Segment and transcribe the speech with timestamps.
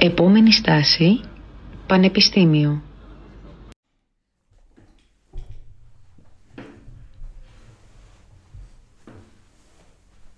[0.00, 1.20] Επόμενη στάση,
[1.86, 2.82] Πανεπιστήμιο.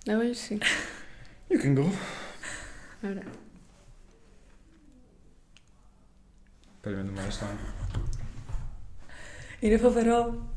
[0.05, 0.57] Εγώ ή εσύ.
[1.49, 1.85] You can go.
[3.03, 3.23] Ωραία.
[6.81, 7.57] Περίμενε, μου αρέσει το άλλο.
[9.59, 10.49] Είναι φοβερό.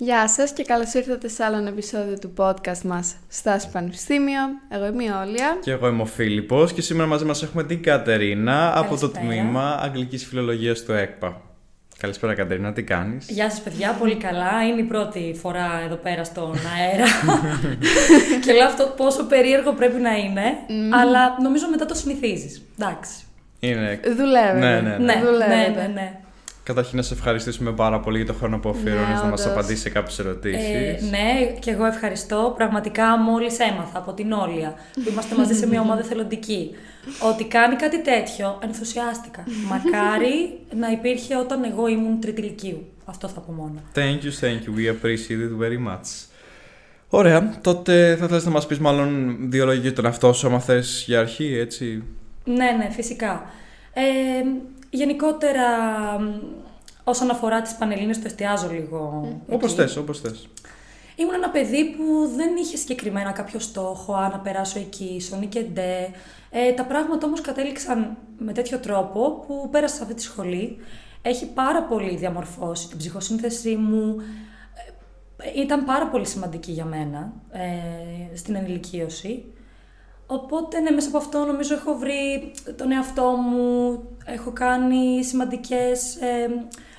[0.00, 4.40] Γεια σας και καλώς ήρθατε σε άλλο ένα επεισόδιο του podcast μας Στάση Πανεπιστήμιο.
[4.68, 5.58] Εγώ είμαι η Όλια.
[5.62, 9.42] Και εγώ είμαι ο Φίλιππος και σήμερα μαζί μας έχουμε την Κατερίνα από το Καλησπέρα.
[9.42, 11.40] τμήμα Αγγλικής Φιλολογίας του ΕΚΠΑ.
[11.98, 14.66] Καλησπέρα Κατερίνα, τι κάνεις; Γεια σας παιδιά, πολύ καλά.
[14.70, 17.04] Είναι η πρώτη φορά εδώ πέρα στον αέρα.
[18.44, 20.42] και λέω αυτό πόσο περίεργο πρέπει να είναι.
[21.02, 22.62] Αλλά νομίζω μετά το συνηθίζεις.
[22.78, 23.12] Εντάξει.
[23.60, 24.00] Είναι...
[24.16, 24.58] Δουλεύετε.
[24.58, 24.96] Ναι, ναι, ναι.
[24.96, 25.80] Ναι, ναι, Δουλεύετε.
[25.80, 26.20] ναι, ναι.
[26.68, 29.52] Καταρχήν να σε ευχαριστήσουμε πάρα πολύ για το χρόνο που αφιερώνεις Ναι, να μας όντως.
[29.52, 30.68] απαντήσεις σε κάποιες ερωτήσεις.
[30.68, 32.54] Ε, ναι, και εγώ ευχαριστώ.
[32.56, 36.70] Πραγματικά μόλις έμαθα από την Όλια, που είμαστε μαζί σε μια ομάδα θελοντική,
[37.30, 39.44] ότι κάνει κάτι τέτοιο, ενθουσιάστηκα.
[39.68, 42.86] Μακάρι να υπήρχε όταν εγώ ήμουν τρίτη ηλικίου.
[43.04, 43.74] Αυτό θα πω μόνο.
[43.94, 44.78] Thank you, thank you.
[44.78, 46.26] We appreciate it very much.
[47.08, 50.60] Ωραία, τότε θα θέλεις να μας πεις μάλλον δύο λόγια για τον εαυτό σου, άμα
[50.60, 52.02] θες για αρχή, έτσι;
[52.44, 53.50] Ναι, ναι, φυσικά.
[53.92, 54.02] Ε,
[54.90, 55.68] γενικότερα,
[56.20, 56.40] μ,
[57.04, 59.28] όσον αφορά τις Πανελλήνες, το εστιάζω λίγο.
[59.48, 59.80] Όπως εκεί.
[59.80, 60.48] θες, όπως θες.
[61.16, 65.62] Ήμουν ένα παιδί που δεν είχε συγκεκριμένα κάποιο στόχο, α, να περάσω εκεί, σονί και
[65.62, 66.10] ντε.
[66.50, 70.76] Ε, τα πράγματα όμως κατέληξαν με τέτοιο τρόπο που πέρασα σε αυτή τη σχολή.
[71.22, 74.16] Έχει πάρα πολύ διαμορφώσει την ψυχοσύνθεσή μου.
[75.36, 79.44] Ε, ήταν πάρα πολύ σημαντική για μένα ε, στην ενηλικίωση.
[80.26, 84.02] Οπότε, ναι, μέσα από αυτό νομίζω έχω βρει τον εαυτό μου,
[84.34, 86.48] έχω κάνει σημαντικές ε,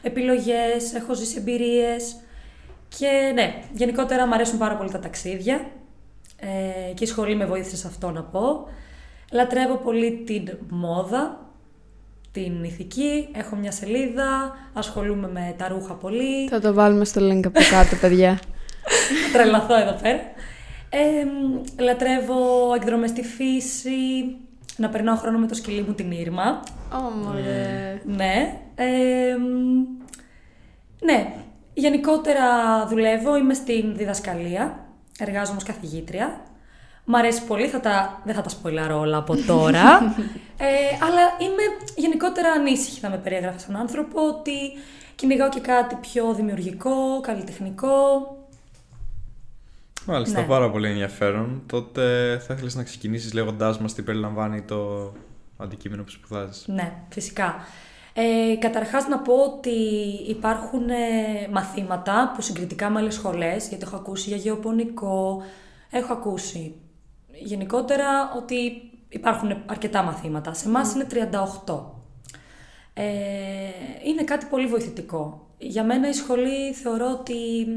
[0.01, 2.15] επιλογές, έχω ζήσει εμπειρίες
[2.97, 5.69] και ναι, γενικότερα μου αρέσουν πάρα πολύ τα ταξίδια
[6.37, 8.67] ε, και η σχολή με βοήθησε σε αυτό να πω.
[9.31, 11.49] Λατρεύω πολύ την μόδα,
[12.31, 16.47] την ηθική, έχω μια σελίδα, ασχολούμαι με τα ρούχα πολύ.
[16.49, 18.39] Θα το βάλουμε στο link από κάτω, παιδιά.
[19.31, 20.19] Θα τρελαθώ εδώ πέρα.
[20.89, 24.35] Ε, μ, λατρεύω εκδρομές στη φύση,
[24.77, 26.61] να περνάω χρόνο με το σκυλί μου την Ήρμα.
[26.91, 28.01] Όμορφε.
[28.05, 28.59] Ναι.
[28.75, 29.85] Ε, μ,
[31.05, 31.33] ναι.
[31.73, 32.45] Γενικότερα
[32.87, 34.85] δουλεύω, είμαι στην διδασκαλία,
[35.19, 36.41] εργάζομαι ως καθηγήτρια.
[37.05, 39.97] Μ' αρέσει πολύ, θα τα, δεν θα τα σποιλάρω όλα από τώρα.
[40.57, 41.63] ε, αλλά είμαι
[41.95, 44.51] γενικότερα ανήσυχη να με περιέγραφε σαν άνθρωπο, ότι
[45.15, 47.91] κυνηγάω και κάτι πιο δημιουργικό, καλλιτεχνικό.
[50.05, 50.47] Μάλιστα, Ναι.
[50.47, 51.61] πάρα πολύ ενδιαφέρον.
[51.65, 52.01] Τότε
[52.47, 55.11] θα ήθελες να ξεκινήσεις λέγοντάς μας τι περιλαμβάνει το
[55.63, 56.67] αντικείμενο που σπουδάζεις.
[56.67, 57.55] Ναι, φυσικά.
[58.13, 59.69] Ε, καταρχάς να πω ότι
[60.27, 65.43] υπάρχουν ε, μαθήματα που συγκριτικά με άλλες σχολές, γιατί έχω ακούσει για γεωπονικό,
[65.89, 66.75] έχω ακούσει
[67.31, 68.55] γενικότερα ότι
[69.09, 70.53] υπάρχουν αρκετά μαθήματα.
[70.53, 71.07] Σε εμάς είναι
[71.65, 71.79] 38.
[72.93, 73.03] Ε,
[74.03, 75.47] είναι κάτι πολύ βοηθητικό.
[75.57, 77.67] Για μένα η σχολή θεωρώ ότι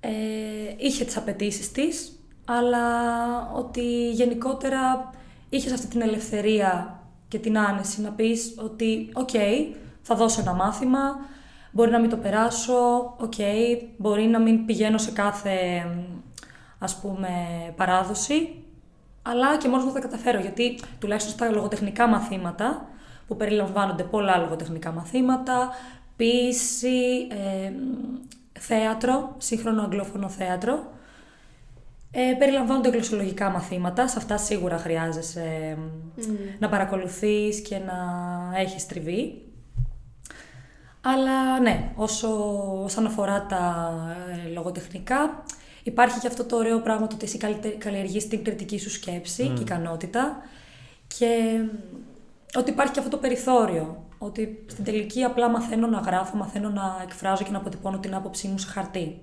[0.00, 0.10] ε,
[0.76, 2.86] είχε τις απαιτήσεις της, αλλά
[3.52, 5.10] ότι γενικότερα
[5.48, 9.30] είχες αυτή την ελευθερία και την άνεση να πεις ότι «OK,
[10.02, 11.16] θα δώσω ένα μάθημα,
[11.72, 13.34] μπορεί να μην το περάσω, οκ,
[13.96, 15.86] μπορεί να μην πηγαίνω σε κάθε,
[16.78, 17.28] ας πούμε,
[17.76, 18.62] παράδοση,
[19.22, 22.88] αλλά και μόνος μου θα τα καταφέρω, γιατί τουλάχιστον στα λογοτεχνικά μαθήματα,
[23.26, 25.70] που περιλαμβάνονται πολλά λογοτεχνικά μαθήματα,
[26.16, 27.72] ποίηση, ε,
[28.60, 30.92] θέατρο, σύγχρονο αγγλόφωνο θέατρο,
[32.18, 35.76] ε, περιλαμβάνονται γλωσσολογικά μαθήματα, σε αυτά σίγουρα χρειάζεσαι
[36.16, 36.24] ε,
[36.58, 37.94] να παρακολουθείς και να
[38.58, 39.42] έχεις τριβή.
[41.00, 42.28] Αλλά ναι, όσο
[42.84, 43.92] όσον αφορά τα
[44.46, 45.44] ε, λογοτεχνικά,
[45.82, 49.48] υπάρχει και αυτό το ωραίο πράγμα το ότι εσύ καλλιτε- καλλιεργείς την κριτική σου σκέψη
[49.48, 50.36] και ικανότητα
[51.18, 51.60] και
[52.58, 54.04] ότι υπάρχει και αυτό το περιθώριο.
[54.18, 58.48] Ότι στην τελική απλά μαθαίνω να γράφω, μαθαίνω να εκφράζω και να αποτυπώνω την άποψή
[58.48, 59.22] μου σε χαρτί.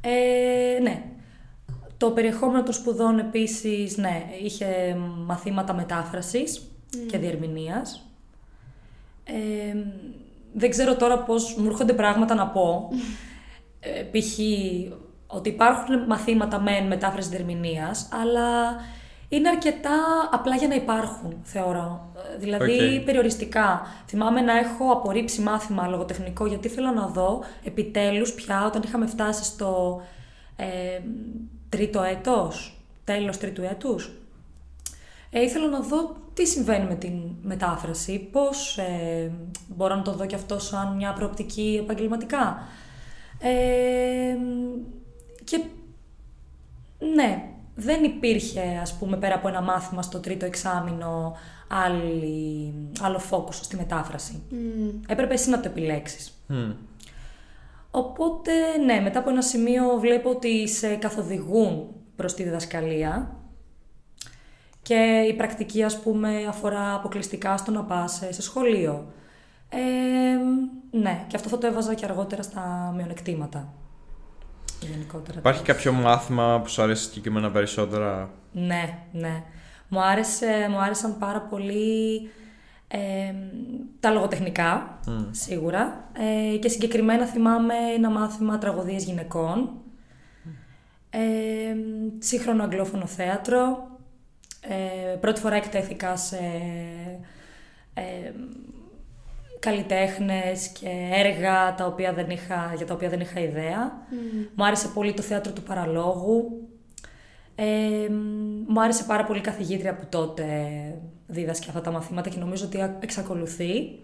[0.00, 1.02] Ε, ναι.
[2.02, 6.62] Το περιεχόμενο των σπουδών επίσης, ναι, είχε μαθήματα μετάφρασης
[7.10, 8.08] και διερμηνίας.
[9.24, 9.76] Ε,
[10.52, 12.88] δεν ξέρω τώρα πώς μου έρχονται πράγματα να πω.
[13.84, 14.38] Ε, π.χ.
[15.26, 18.76] ότι υπάρχουν μαθήματα μεν μετάφρασης διερμηνίας, αλλά
[19.28, 19.98] είναι αρκετά
[20.32, 22.12] απλά για να υπάρχουν, θεωρώ.
[22.34, 23.04] Ε, Δηλαδή, Οκ.
[23.04, 23.86] περιοριστικά.
[24.06, 29.44] Θυμάμαι να έχω απορρίψει μάθημα λογοτεχνικό, γιατί ήθελα να δω επιτέλους πια, όταν είχαμε φτάσει
[29.44, 30.02] στο
[30.56, 31.00] ε,
[31.72, 34.12] τρίτο έτος, τέλος τρίτου έτους,
[35.30, 39.32] ε, ήθελα να δω τι συμβαίνει με την μετάφραση, πώς ε,
[39.68, 42.58] μπορώ να το δω και αυτό σαν μια προοπτική επαγγελματικά.
[43.38, 44.36] Ε,
[45.44, 45.64] και
[47.14, 51.36] ναι, δεν υπήρχε, ας πούμε, πέρα από ένα μάθημα στο τρίτο εξάμεινο
[51.68, 54.42] άλλη, άλλο φόκους στη μετάφραση.
[55.06, 56.32] Έπρεπε εσύ να το επιλέξεις.
[56.46, 56.70] Μμ.
[57.94, 58.52] Οπότε,
[58.84, 63.36] ναι, μετά από ένα σημείο βλέπω ότι σε καθοδηγούν προς τη διδασκαλία
[64.82, 69.12] και η πρακτική, ας πούμε, αφορά αποκλειστικά στο να πας σε- σε σχολείο.
[69.68, 69.78] Ε,
[70.98, 73.72] ναι, και αυτό θα το έβαζα και αργότερα στα μειονεκτήματα.
[74.80, 75.38] Γενικότερα.
[75.38, 79.42] Υπάρχει κάποιο μάθημα που σου αρέσει συγκεκριμένα περισσότερα; Ναι, ναι.
[79.88, 82.30] Μου, άρεσε, μου άρεσαν πάρα πολύ
[82.94, 83.34] ε,
[84.00, 85.00] τα λογοτεχνικά,
[85.30, 86.10] σίγουρα.
[86.52, 89.70] Ε, και συγκεκριμένα θυμάμαι ένα μάθημα τραγωδίες γυναικών.
[91.10, 91.76] Ε,
[92.18, 93.90] σύγχρονο αγγλόφωνο θέατρο.
[94.60, 96.40] Ε, πρώτη φορά εκτέθηκα σε
[97.94, 98.32] ε,
[99.58, 104.06] καλλιτέχνες και έργα τα οποία δεν είχα, για τα οποία δεν είχα ιδέα.
[104.54, 106.68] Μου άρεσε πολύ το θέατρο του παραλόγου.
[107.54, 108.08] Ε,
[108.66, 110.54] μου άρεσε πάρα πολύ η καθηγήτρια που τότε
[111.32, 113.98] δίδασκε αυτά τα μαθήματα και νομίζω ότι α- εξακολουθεί.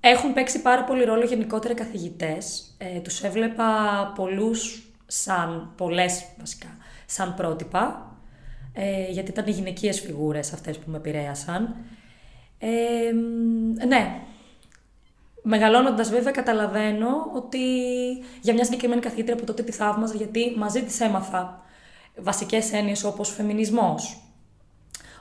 [0.00, 2.74] Έχουν παίξει πάρα πολύ ρόλο γενικότερα οι καθηγητές.
[2.78, 3.72] Ε, τους έβλεπα
[4.14, 6.76] πολλούς σαν, πολλές βασικά,
[7.06, 8.16] σαν πρότυπα,
[8.72, 11.76] ε, γιατί ήταν οι γυναικείες φιγούρες αυτές που με επηρέασαν.
[12.58, 14.20] Ε, μ, ναι,
[15.42, 17.58] Μεγαλώνοντας, βέβαια, καταλαβαίνω ότι
[18.40, 21.62] για μια συγκεκριμένη καθηγήτρια που τότε τη θαύμαζα, γιατί μαζί της έμαθα
[22.16, 24.20] βασικές έννοιες όπως φεμινισμός,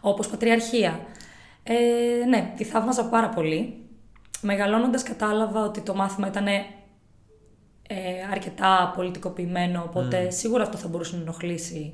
[0.02, 1.00] όπως πατριαρχία.
[1.64, 3.84] Ε, ναι, τη θαύμαζα πάρα πολύ.
[4.42, 6.64] Μεγαλώνοντας κατάλαβα ότι το μάθημα ήταν ε,
[8.32, 11.94] αρκετά πολιτικοποιημένο, οπότε σίγουρα αυτό θα μπορούσε να ενοχλήσει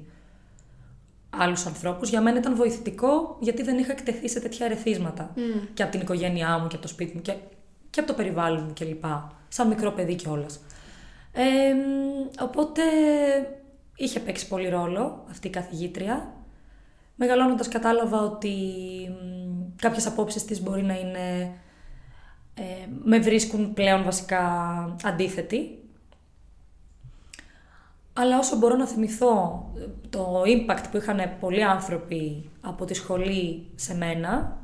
[1.30, 2.10] άλλους ανθρώπους.
[2.10, 5.34] Για μένα ήταν βοηθητικό γιατί δεν είχα εκτεθεί σε τέτοια ερεθίσματα.
[5.74, 7.34] Και από την οικογένειά μου και από το σπίτι μου και,
[7.90, 9.04] και από το περιβάλλον μου κλπ.
[9.48, 10.60] Σαν μικρό παιδί κιόλας.
[11.32, 11.44] Ε,
[12.44, 12.82] οπότε
[13.96, 16.34] είχε παίξει πολύ ρόλο αυτή η καθηγήτρια.
[17.16, 18.50] Μεγαλώνοντας κατάλαβα ότι
[19.10, 21.52] μ, κάποιες απόψεις της μπορεί να είναι...
[22.58, 24.42] Ε, με βρίσκουν πλέον βασικά
[25.04, 25.80] αντίθετη.
[28.14, 29.64] Αλλά όσο μπορώ να θυμηθώ
[30.10, 34.58] το impact που είχαν πολλοί άνθρωποι από τη σχολή σε μένα,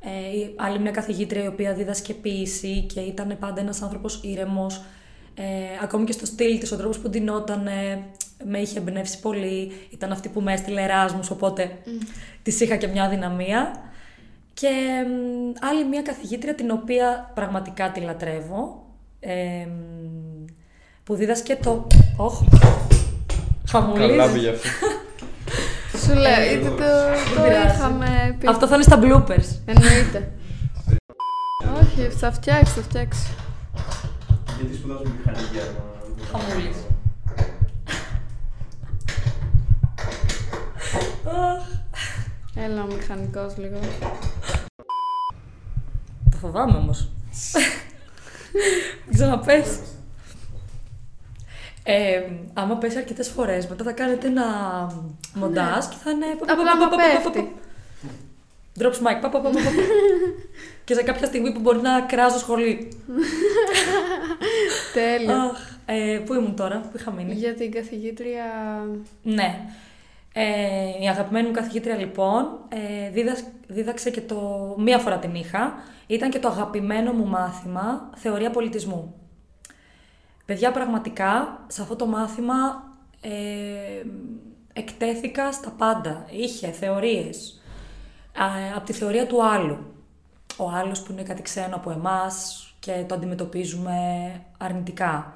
[0.00, 4.82] ε, η- άλλη μια καθηγήτρια η οποία δίδασκε ποίηση και ήταν πάντα ένας άνθρωπος ήρεμος,
[5.34, 5.42] ε,
[5.82, 8.04] ακόμη και στο στυλ της, ο τρόπος που ντυνότανε,
[8.44, 11.78] με είχε εμπνεύσει πολύ, ήταν αυτή που με έστειλε Εράσμους, οπότε
[12.42, 13.82] της είχα και μια δυναμία.
[14.54, 14.68] Και
[15.06, 18.86] μ, άλλη μια καθηγήτρια την οποία πραγματικά τη λατρεύω,
[19.20, 20.44] ε, μ,
[21.04, 21.86] που δίδασκε το...
[22.16, 22.42] Όχ,
[23.70, 24.08] χαμουλίζει.
[24.08, 24.68] Καλά πήγε αυτό.
[25.98, 26.74] Σου λέω, είτε το,
[27.34, 27.74] το πειράζει.
[27.76, 28.46] είχαμε πει.
[28.46, 29.58] Αυτό θα είναι στα bloopers.
[29.64, 30.32] Εννοείται.
[31.80, 33.26] Όχι, θα φτιάξει, θα φτιάξει.
[34.60, 35.58] Γιατί σπουδάζουμε μηχανική
[36.32, 36.76] Χαμούλης.
[42.54, 43.78] Έλα ο μηχανικός λίγο.
[46.30, 47.08] Το φοβάμαι όμως.
[49.04, 49.78] Δεν ξαναπες.
[51.82, 52.22] Ε,
[52.52, 54.44] άμα πέσει αρκετές φορές, μετά θα κάνετε ένα
[55.34, 56.26] μοντάζ και θα είναι...
[56.40, 57.54] Απλά άμα πέφτει.
[58.78, 59.18] Drops mic.
[59.20, 59.60] πα, πα, πα, πα, πα.
[60.84, 62.88] Και σε κάποια στιγμή που μπορεί να κράζω σχολή.
[64.94, 65.34] Τέλειο.
[65.34, 67.34] Αχ, ε, πού ήμουν τώρα, πού είχα μείνει.
[67.34, 68.44] Για την καθηγήτρια.
[69.22, 69.60] Ναι.
[70.36, 74.74] Ε, η αγαπημένη μου καθηγήτρια λοιπόν ε, δίδας- δίδαξε και το...
[74.78, 75.74] Μία φορά την είχα.
[76.06, 79.14] Ήταν και το αγαπημένο μου μάθημα θεωρία πολιτισμού.
[80.44, 82.54] Παιδιά, πραγματικά, σε αυτό το μάθημα
[83.20, 83.30] ε,
[84.72, 86.26] εκτέθηκα στα πάντα.
[86.30, 87.62] Είχε θεωρίες.
[88.38, 89.78] Α, από τη θεωρία του άλλου.
[90.56, 93.96] Ο άλλος που είναι κάτι ξένο από εμάς και το αντιμετωπίζουμε
[94.58, 95.34] αρνητικά.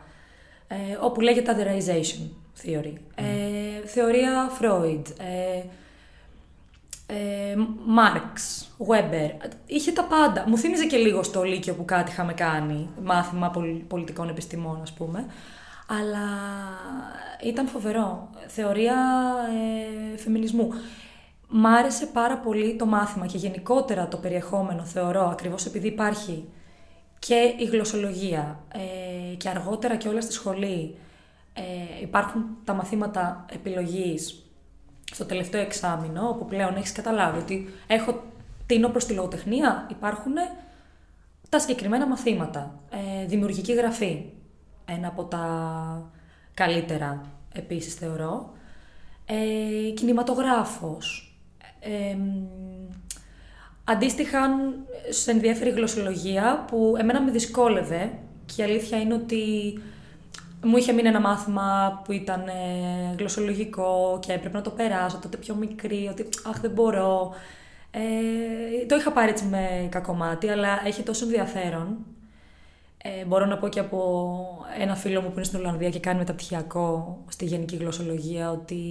[0.68, 2.30] Ε, όπου λέγεται otherization
[2.64, 2.92] theory.
[3.14, 5.02] Ε, θεωρία Freud.
[5.18, 5.62] Ε,
[7.10, 7.54] ε,
[7.98, 9.30] Marx, Weber.
[9.66, 10.44] Είχε τα πάντα.
[10.48, 14.92] Μου θύμιζε και λίγο στο Λύκειο που κάτι είχαμε κάνει, μάθημα πολ- πολιτικών επιστημών, ας
[14.92, 15.26] πούμε.
[15.86, 16.28] Αλλά
[17.44, 18.30] ήταν φοβερό.
[18.46, 18.96] Θεωρία
[20.14, 20.68] ε, φεμινισμού.
[21.48, 26.44] Μ' άρεσε πάρα πολύ το μάθημα και γενικότερα το περιεχόμενο, θεωρώ, ακριβώς επειδή υπάρχει
[27.18, 30.94] και η γλωσσολογία ε, και αργότερα και όλα στη σχολή
[31.58, 34.42] ε, υπάρχουν τα μαθήματα επιλογής
[35.12, 38.22] στο τελευταίο εξάμεινο, όπου πλέον έχεις καταλάβει ότι έχω
[38.66, 40.32] τίνω προς τη λογοτεχνία, υπάρχουν
[41.48, 42.80] τα συγκεκριμένα μαθήματα.
[42.90, 44.24] Ε, δημιουργική γραφή,
[44.84, 46.10] ένα από τα
[46.54, 47.22] καλύτερα
[47.52, 48.52] επίσης θεωρώ.
[49.24, 51.36] Ε, κινηματογράφος.
[51.80, 52.46] Ε, μ,
[53.84, 54.48] αντίστοιχα,
[55.08, 59.42] σε ενδιαφέρει η γλωσσολογία που εμένα με δυσκόλευε και η αλήθεια είναι ότι
[60.62, 65.36] Μου είχε μείνει ένα μάθημα που ήταν ε, γλωσσολογικό και έπρεπε να το περάσω τότε
[65.36, 67.32] πιο μικρή, ότι αχ δεν μπορώ.
[67.90, 71.96] Ε, το είχα πάρει έτσι με κακομάτι, αλλά έχει τόσο ενδιαφέρον.
[73.02, 76.18] Ε, μπορώ να πω και από ένα φίλο μου που είναι στην Ολλανδία και κάνει
[76.18, 78.82] μεταπτυχιακό στη γενική γλωσσολογία ότι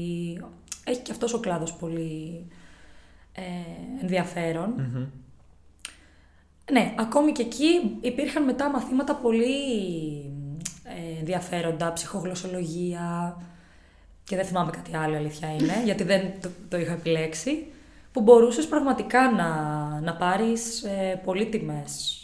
[0.83, 2.45] έχει και αυτός ο κλάδος πολύ
[3.33, 3.41] ε,
[4.01, 4.73] ενδιαφερον
[6.71, 9.55] Ναι, ακόμη και εκεί υπήρχαν μετά μαθήματα πολύ
[10.25, 10.26] ε,
[11.19, 13.37] ενδιαφέροντα, ψυχογλωσσολογία
[14.23, 17.65] και δεν θυμάμαι κάτι άλλο αλήθεια είναι, γιατί δεν το, το είχα επιλέξει,
[18.11, 19.49] που μπορούσες πραγματικά να,
[19.99, 22.21] να πάρεις ε, πολύτιμες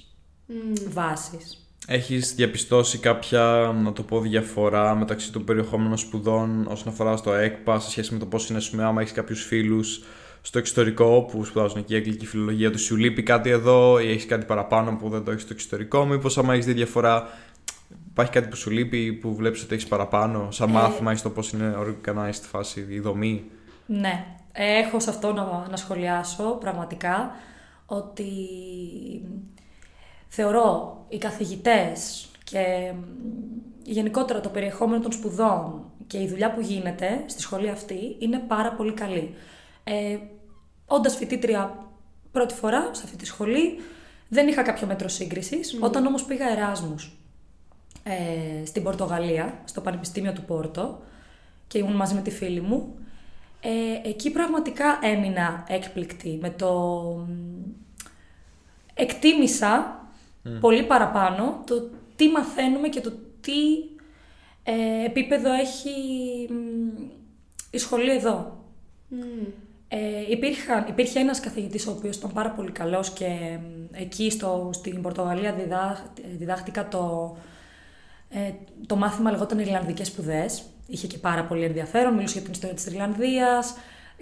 [0.49, 0.53] mm.
[0.89, 1.57] βάσεις.
[1.87, 7.79] Έχεις διαπιστώσει κάποια, να το πω, διαφορά μεταξύ των περιεχόμενων σπουδών όσον αφορά στο ΕΚΠΑ
[7.79, 10.03] σε σχέση με το πώς είναι, πούμε, άμα έχεις κάποιους φίλους
[10.41, 14.45] στο εξωτερικό που σπουδάζουν εκεί αγγλική φιλολογία, του σου λείπει κάτι εδώ ή έχεις κάτι
[14.45, 17.29] παραπάνω που δεν το έχεις στο εξωτερικό, μήπως άμα έχεις δει διαφορά
[18.13, 20.71] Υπάρχει κάτι που σου λείπει, που βλέπεις ότι έχεις παραπάνω, σαν ε...
[20.71, 23.43] μάθημα ή στο πώς είναι organized φάση, η δομή;
[23.85, 27.31] Ναι, έχω σε αυτό να, να σχολιάσω πραγματικά
[27.85, 28.25] ότι
[30.27, 32.93] θεωρώ οι καθηγητές και
[33.83, 38.71] γενικότερα το περιεχόμενο των σπουδών και η δουλειά που γίνεται στη σχολή αυτή είναι πάρα
[38.73, 39.33] πολύ καλή.
[39.83, 40.17] Ε,
[40.85, 41.87] Όντας φοιτήτρια
[42.31, 43.79] πρώτη φορά σε αυτή τη σχολή,
[44.27, 45.77] δεν είχα κάποιο μέτρο σύγκρισης.
[45.79, 47.17] Όταν όμως πήγα Εράσμους
[48.03, 51.01] ε, στην Πορτογαλία, στο Πανεπιστήμιο του Πόρτο,
[51.67, 52.95] και ήμουν μαζί με τη φίλη μου,
[53.61, 57.27] ε, εκεί πραγματικά έμεινα έκπληκτη με το...
[58.93, 60.01] Εκτίμησα
[60.59, 63.61] πολύ παραπάνω το τι μαθαίνουμε και το τι
[64.63, 65.89] ε, επίπεδο έχει
[67.71, 68.57] η σχολή εδώ.
[69.87, 73.59] Ε, υπήρχαν, υπήρχε ένας καθηγητής ο οποίος ήταν πάρα πολύ καλός και
[73.91, 75.55] εκεί στο, στην Πορτογαλία
[76.37, 77.35] διδάχτηκα το,
[78.33, 78.51] ε,
[78.87, 80.63] το μάθημα λεγόταν Ιρλανδικές σπουδές.
[80.87, 83.75] Είχε και πάρα πολύ ενδιαφέρον, μιλούσε για την ιστορία της Ιρλανδίας,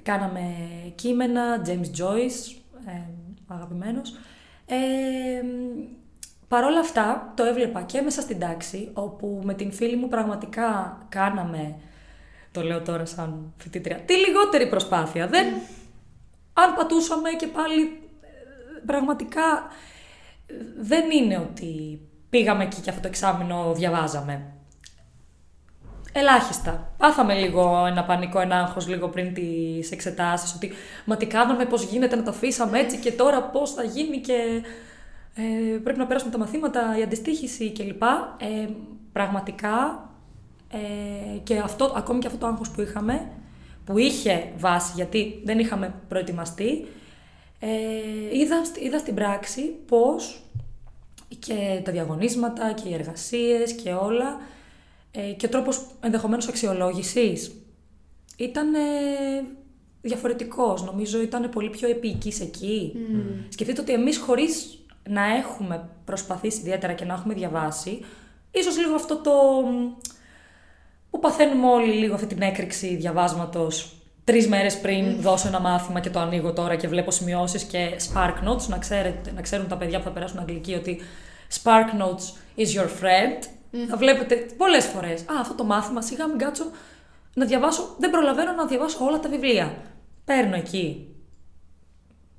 [0.04, 0.56] κάναμε
[0.96, 3.02] κείμενα, James Joyce, ε,
[3.48, 4.16] αγαπημένος.
[4.66, 4.76] Ε,
[6.52, 10.98] Παρ' όλα αυτά, το έβλεπα και μέσα στην τάξη, όπου με την φίλη μου πραγματικά
[11.10, 11.76] κάναμε,
[12.52, 15.28] το λέω τώρα σαν φοιτήτρια, τη λιγότερη προσπάθεια.
[15.28, 15.46] Δεν,
[16.54, 17.82] αν πατούσαμε και πάλι,
[18.22, 18.28] ε,
[18.86, 19.68] πραγματικά
[20.80, 22.02] δεν είναι ότι
[22.32, 24.42] πήγαμε εκεί και αυτό το εξάμεινο διαβάζαμε.
[26.14, 26.94] Ελάχιστα.
[26.98, 30.72] Πάθαμε λίγο ένα πανικό, ένα άγχος λίγο πριν τις εξετάσεις, ότι
[31.06, 34.62] μα τι κάναμε, πώς γίνεται να το αφήσαμε έτσι και τώρα πώς θα γίνει και
[35.36, 38.02] ε, πρέπει να περάσουμε τα μαθήματα, η αντιστοίχηση κλπ.
[38.38, 38.68] Ε,
[39.12, 40.10] πραγματικά
[40.72, 43.32] ε, και αυτό, ακόμη και αυτό το άγχος που είχαμε,
[43.86, 46.88] που είχε βάση γιατί δεν είχαμε προετοιμαστεί,
[47.60, 47.68] ε,
[48.38, 50.42] είδα, είδα στην πράξη πώς
[51.40, 54.40] και τα διαγωνίσματα και οι εργασίες και όλα
[55.12, 57.52] ε, και ο τρόπος ενδεχομένως αξιολόγησης
[58.38, 58.80] ήταν ε,
[60.02, 60.84] διαφορετικός.
[60.84, 62.94] Νομίζω ήταν πολύ πιο επίοικης εκεί.
[62.96, 63.46] Mm.
[63.50, 68.00] Σκεφτείτε ότι εμείς χωρίς να έχουμε προσπαθήσει ιδιαίτερα και να έχουμε διαβάσει,
[68.52, 69.32] ίσως λίγο αυτό το
[71.10, 74.01] που παθαίνουμε όλοι λίγο αυτή την έκρηξη διαβάσματος
[74.32, 78.48] τρεις μέρες πριν δώσω ένα μάθημα και το ανοίγω τώρα και βλέπω σημειώσεις και Spark
[78.48, 78.68] Notes.
[78.68, 81.02] Να, ξέρετε, να ξέρουν τα παιδιά που θα περάσουν αγγλική ότι
[81.64, 82.26] Spark Notes
[82.62, 83.44] is your friend.
[83.90, 85.22] Θα βλέπετε πολλές φορές.
[85.22, 86.64] Α, αυτό το μάθημα, σιγά μην κάτσω
[87.34, 87.96] να διαβάσω.
[88.00, 89.76] Δεν προλαβαίνω να διαβάσω όλα τα βιβλία.
[90.26, 91.16] Παίρνω εκεί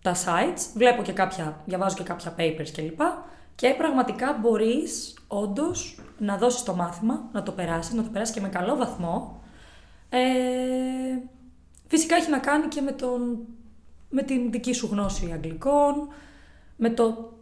[0.03, 3.01] τα sites, βλέπω και κάποια, διαβάζω και κάποια papers κλπ.
[3.55, 8.41] Και πραγματικά μπορείς όντως να δώσεις το μάθημα, να το περάσεις, να το περάσεις και
[8.41, 9.43] με καλό βαθμό.
[10.09, 10.19] Ε,
[11.93, 13.39] φυσικά έχει να κάνει και με, τον,
[14.09, 16.09] με την δική σου γνώση αγγλικών,
[16.77, 17.33] με το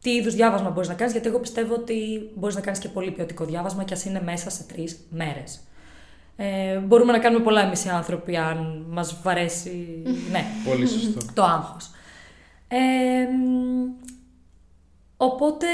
[0.00, 3.10] τι είδους διάβασμα μπορείς να κάνεις, γιατί εγώ πιστεύω ότι μπορείς να κάνεις και πολύ
[3.10, 5.60] ποιοτικό διάβασμα και ας είναι μέσα σε τρεις μέρες.
[6.36, 10.02] Ε, μπορούμε να κάνουμε πολλά εμείς οι άνθρωποι, αν μας βαρέσει.
[10.32, 11.20] ναι, πολύ σωστό.
[11.34, 11.90] Το άγχος.
[12.68, 12.78] Ε,
[15.16, 15.66] οπότε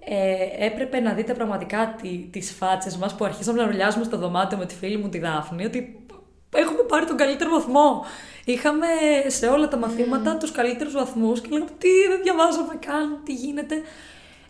[0.00, 4.58] ε, έπρεπε να δείτε πραγματικά τι, τις φάτσες μας που αρχίσαμε να ρουλιάζουμε στο δωμάτιο
[4.58, 6.06] με τη φίλη μου τη Δάφνη ότι
[6.54, 8.04] έχουμε πάρει τον καλύτερο βαθμό.
[8.44, 8.86] Είχαμε
[9.26, 10.40] σε όλα τα μαθήματα mm.
[10.40, 13.82] τους καλύτερους βαθμούς και λέγαμε τι δεν διαβάζαμε καν, τι γίνεται.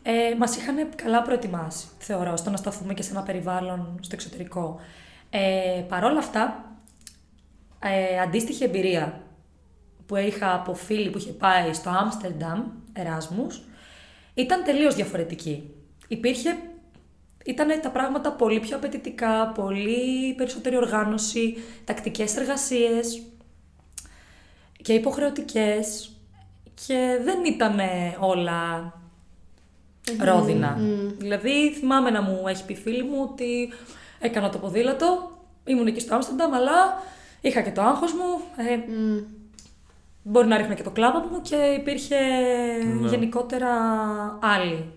[0.03, 4.81] Ε, μας είχαν καλά προετοιμάσει, θεωρώ, στο να σταθούμε και σε ένα περιβάλλον στο εξωτερικό.
[5.31, 6.65] Ε, Παρ' όλα αυτά,
[7.79, 9.23] ε, αντίστοιχη εμπειρία
[10.07, 12.63] που είχα από φίλη που είχε πάει στο Άμστερνταμ,
[12.93, 13.63] Εράσμους,
[14.35, 15.75] ήταν τελείως διαφορετική.
[16.09, 16.57] Υπήρχε,
[17.49, 23.23] ήταν τα πράγματα πολύ πιο απαιτητικά, πολύ περισσότερη οργάνωση, τακτικές εργασίες
[24.83, 26.13] και υποχρεωτικές
[26.87, 27.79] και δεν ήταν
[28.19, 28.93] όλα
[30.25, 30.79] ρόδινα.
[31.19, 33.73] Δηλαδή θυμάμαι να μου έχει πει φίλη μου ότι
[34.21, 35.31] έκανα το ποδήλατο,
[35.65, 37.03] ήμουν εκεί στο Άμστερνταμ, αλλά
[37.41, 39.19] είχα και το άγχος μου, ε, Μμ.
[40.23, 42.17] μπορεί να ρίχνω και το κλάμα μου και υπήρχε
[43.01, 43.09] Ναι.
[43.09, 43.69] γενικότερα
[44.43, 44.93] άλλη.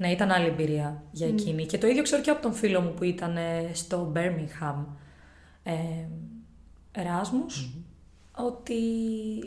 [0.00, 1.66] Ναι, ήταν άλλη εμπειρία για εκείνη.
[1.66, 4.84] Και το ίδιο ξέρω και από τον φίλο μου που ήταν ε, στο Birmingham
[5.62, 5.72] ε,
[6.94, 7.68] Erasmus,
[8.36, 8.74] ότι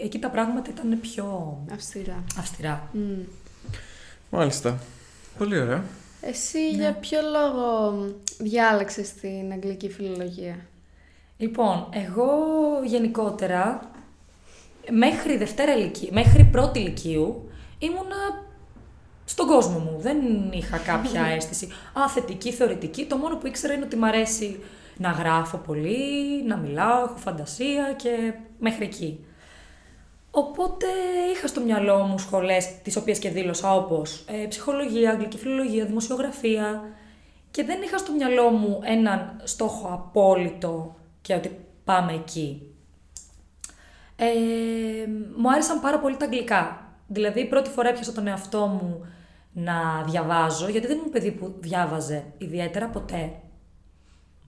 [0.01, 2.23] εκεί τα πράγματα ήταν πιο Αυστηρά.
[2.37, 2.89] αυστηρά.
[2.93, 3.21] Μμ.
[4.29, 4.79] Μάλιστα.
[5.37, 5.83] Πολύ ωραία.
[6.21, 7.93] Εσύ για ποιο λόγο
[8.39, 10.55] διάλεξες την αγγλική φιλολογία;
[11.37, 12.27] Λοιπόν, εγώ
[12.85, 13.91] γενικότερα
[14.89, 18.49] μέχρι Δευτέρα ηλικίου, μέχρι πρώτη ηλικίου ήμουνα
[19.31, 19.99] στον κόσμο μου.
[19.99, 20.17] Δεν
[20.51, 21.67] είχα κάποια αίσθηση.
[21.99, 23.05] Α, θετική, θεωρητική.
[23.05, 24.59] Το μόνο που ήξερα είναι ότι μ' αρέσει
[24.97, 29.25] να γράφω πολύ, να μιλάω, έχω φαντασία και μέχρι εκεί.
[30.31, 30.85] Οπότε
[31.33, 36.83] είχα στο μυαλό μου σχολές, τις οποίες και δήλωσα όπως ε, ψυχολογία, αγγλική φιλολογία, δημοσιογραφία
[37.51, 42.61] και δεν είχα στο μυαλό μου έναν στόχο απόλυτο και ότι πάμε εκεί.
[44.15, 44.25] Ε,
[45.37, 46.85] μου άρεσαν πάρα πολύ τα αγγλικά.
[47.07, 49.05] Δηλαδή, πρώτη φορά έπιασα τον εαυτό μου
[49.53, 53.33] να διαβάζω, γιατί δεν ήμουν παιδί που διάβαζε ιδιαίτερα ποτέ.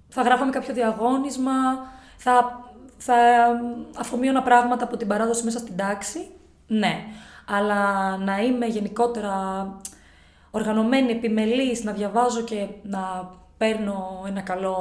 [0.09, 1.51] Θα γράφαμε κάποιο διαγώνισμα,
[2.17, 2.61] θα,
[2.97, 3.15] θα
[3.97, 6.27] αφομοίωνα πράγματα από την παράδοση μέσα στην τάξη.
[6.67, 7.03] Ναι.
[7.47, 9.67] Αλλά να είμαι γενικότερα
[10.51, 14.77] οργανωμένη, επιμελής, να διαβάζω και να παίρνω ένα καλό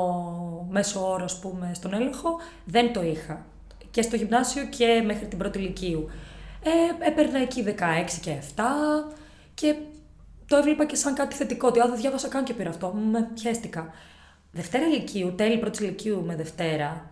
[0.71, 3.45] μέσο όρο, ας πούμε, στον έλεγχο, δεν το είχα.
[3.91, 6.09] Και στο γυμνάσιο και μέχρι την πρώτη ηλικίου.
[6.63, 7.73] Ε, έπαιρνα εκεί 16
[8.21, 8.63] και 7
[9.55, 9.75] και
[10.53, 13.31] το έβλεπα και σαν κάτι θετικό, ότι «Α, δεν διάβασα καν και πήρα αυτό, με
[13.35, 13.91] πιέστηκα.
[14.53, 17.11] Δευτέρα ηλικίου, τέλη πρώτης ηλικίου με Δευτέρα,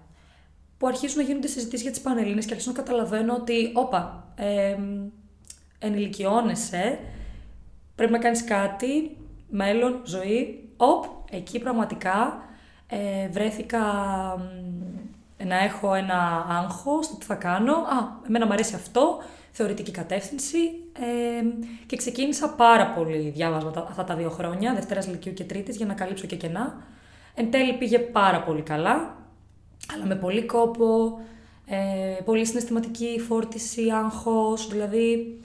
[0.78, 4.76] που αρχίζουν να γίνονται συζητήσεις για τις Πανελλήνες και αρχίζω να καταλαβαίνω ότι, όπα, ε,
[5.78, 6.98] ενηλικιώνεσαι,
[7.94, 9.16] πρέπει να κάνεις κάτι,
[9.48, 12.42] μέλλον, ζωή, οπ, εκεί πραγματικά
[12.86, 13.78] ε, βρέθηκα
[14.38, 17.72] μ, να έχω ένα άγχος στο τι θα κάνω.
[17.72, 20.58] Α, εμένα μου αρέσει αυτό, θεωρητική κατεύθυνση
[21.00, 21.44] ε,
[21.86, 25.86] και ξεκίνησα πάρα πολύ διάβασμα τα- αυτά τα δύο χρόνια, Δευτέρας Λυκείου και Τρίτης, για
[25.86, 26.82] να καλύψω και κενά.
[27.34, 29.16] Εν τέλει πήγε πάρα πολύ καλά,
[29.94, 31.20] αλλά με πολύ κόπο,
[31.66, 35.40] ε, πολύ συναισθηματική φόρτιση, άγχος, δηλαδή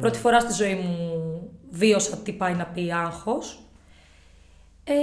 [0.00, 1.12] πρώτη φορά στη ζωή μου
[1.70, 3.62] βίωσα τι πάει να πει άγχος.
[4.84, 4.94] Ε,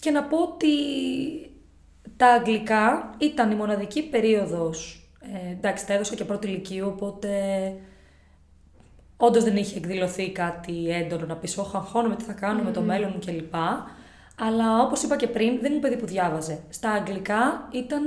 [0.00, 0.68] και να πω ότι
[2.16, 7.28] τα αγγλικά ήταν η μοναδική περίοδος, ε, εντάξει τα έδωσα και πρώτη ηλικίου, οπότε
[9.16, 12.80] όντως δεν είχε εκδηλωθεί κάτι έντονο να πεις «Ωχ, αγχώνομαι τι θα κάνω με το
[12.80, 13.54] μέλλον μου» κλπ.
[14.38, 16.62] Αλλά όπως είπα και πριν, δεν ήμουν παιδί που διάβαζε.
[16.68, 18.02] Στα αγγλικά ήταν,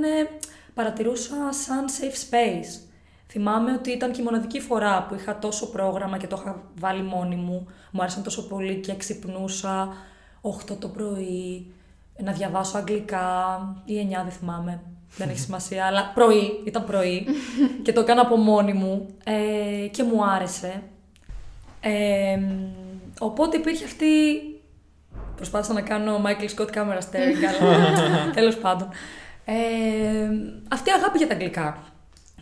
[0.74, 2.80] παρατηρούσα σαν safe space.
[3.28, 7.02] Θυμάμαι ότι ήταν και η μοναδική φορά που είχα τόσο πρόγραμμα και το είχα βάλει
[7.02, 7.66] μόνη μου.
[7.90, 9.92] Μου άρεσαν τόσο πολύ και ξυπνούσα
[10.42, 11.72] 8 το πρωί,
[12.22, 14.80] να διαβάσω αγγλικά ή 9 δεν θυμάμαι.
[15.16, 17.26] Δεν έχει σημασία, αλλά πρωί, ήταν πρωί
[17.84, 20.82] και το έκανα από μόνη μου ε, και μου άρεσε.
[21.80, 22.38] Ε,
[23.20, 24.06] οπότε υπήρχε αυτή
[25.36, 27.90] Προσπάθησα να κάνω Michael Scott camera staring, αλλά
[28.34, 28.88] τέλος πάντων.
[29.44, 29.54] Ε,
[30.68, 31.78] αυτή η αγάπη για τα αγγλικά.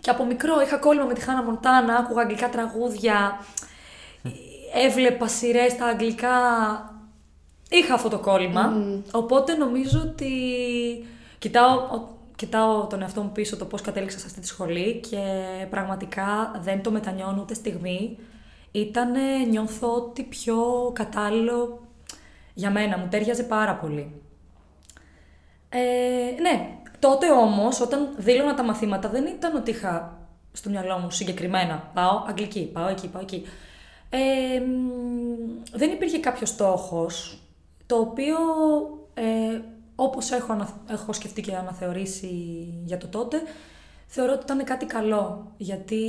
[0.00, 3.38] Και από μικρό είχα κόλλημα με τη Χάνα Μοντάνα, άκουγα αγγλικά τραγούδια,
[4.86, 6.28] έβλεπα σειρές στα αγγλικά.
[7.70, 8.72] Είχα αυτό το κόλλημα.
[9.12, 10.32] Οπότε νομίζω ότι
[11.38, 15.18] κοιτάω, ο- κοιτάω τον εαυτό μου πίσω το πώς κατέληξα σε αυτή τη σχολή και
[15.70, 18.18] πραγματικά δεν το μετανιώνω ούτε στιγμή.
[18.72, 21.80] Ήτανε, νιώθω ότι πιο κατάλληλο
[22.54, 24.12] για μένα, μου τέριαζε πάρα πολύ.
[25.68, 30.18] Ε, ναι, τότε όμως όταν δήλωνα τα μαθήματα δεν ήταν ότι είχα
[30.52, 33.44] στο μυαλό μου συγκεκριμένα πάω αγγλική, πάω εκεί, πάω εκεί.
[34.10, 34.88] Ε, μ,
[35.72, 37.38] δεν υπήρχε κάποιο στόχος
[37.86, 38.36] το οποίο
[39.14, 39.60] ε,
[39.94, 42.28] όπως έχω, ανα- έχω σκεφτεί και αναθεωρήσει
[42.84, 43.42] για το τότε
[44.06, 46.02] θεωρώ ότι ήταν κάτι καλό γιατί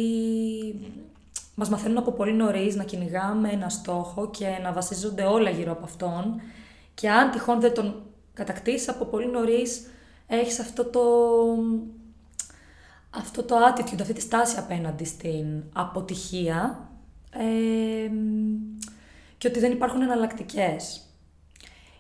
[1.60, 5.84] μας μαθαίνουν από πολύ νωρίς να κυνηγάμε ένα στόχο και να βασίζονται όλα γύρω από
[5.84, 6.42] αυτόν
[6.94, 9.88] και αν τυχόν δεν τον κατακτήσεις από πολύ νωρίς
[10.28, 11.02] έχεις αυτό το,
[13.10, 16.90] αυτό το attitude, αυτή τη στάση απέναντι στην αποτυχία
[17.32, 18.12] ε,
[19.38, 21.02] και ότι δεν υπάρχουν εναλλακτικές.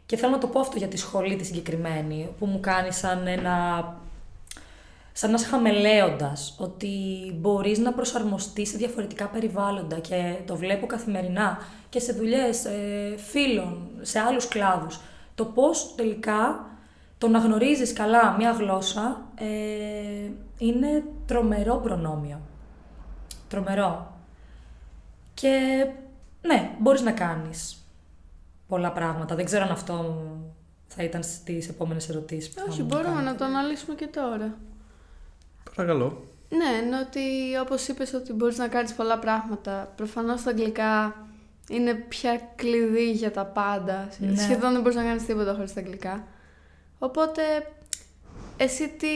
[0.05, 3.27] Και θέλω να το πω αυτό για τη σχολή τη συγκεκριμένη, που μου κάνει σαν
[3.27, 3.83] ένα
[5.19, 6.89] σαν ένας χαμελέοντας, ότι
[7.35, 11.57] μπορείς να προσαρμοστείς σε διαφορετικά περιβάλλοντα και το βλέπω καθημερινά
[11.89, 14.99] και σε δουλειές ε, φίλων, σε άλλους κλάδους.
[15.35, 16.65] Το πώς τελικά
[17.17, 19.45] το να γνωρίζεις καλά μία γλώσσα ε,
[20.57, 22.39] είναι τρομερό προνόμιο.
[23.47, 24.13] Τρομερό.
[25.33, 25.85] Και
[26.41, 27.85] ναι, μπορείς να κάνεις
[28.67, 29.35] πολλά πράγματα.
[29.35, 30.23] Δεν ξέρω αν αυτό
[30.87, 32.49] θα ήταν στις επόμενες ερωτήσεις.
[32.49, 33.29] που θα Όχι, μου μπορούμε κάνετε.
[33.31, 34.57] να το αναλύσουμε και τώρα.
[35.75, 36.23] Παρακαλώ.
[36.49, 37.19] Ναι, ενώ ότι
[37.61, 39.93] όπως είπες ότι μπορείς να κάνεις πολλά πράγματα.
[39.95, 41.15] Προφανώς τα αγγλικά
[41.69, 44.09] είναι πια κλειδί για τα πάντα.
[44.17, 44.35] Ναι.
[44.35, 46.27] Σχεδόν δεν μπορείς να κάνεις τίποτα χωρίς τα αγγλικά.
[46.99, 47.41] Οπότε,
[48.57, 49.07] εσύ τι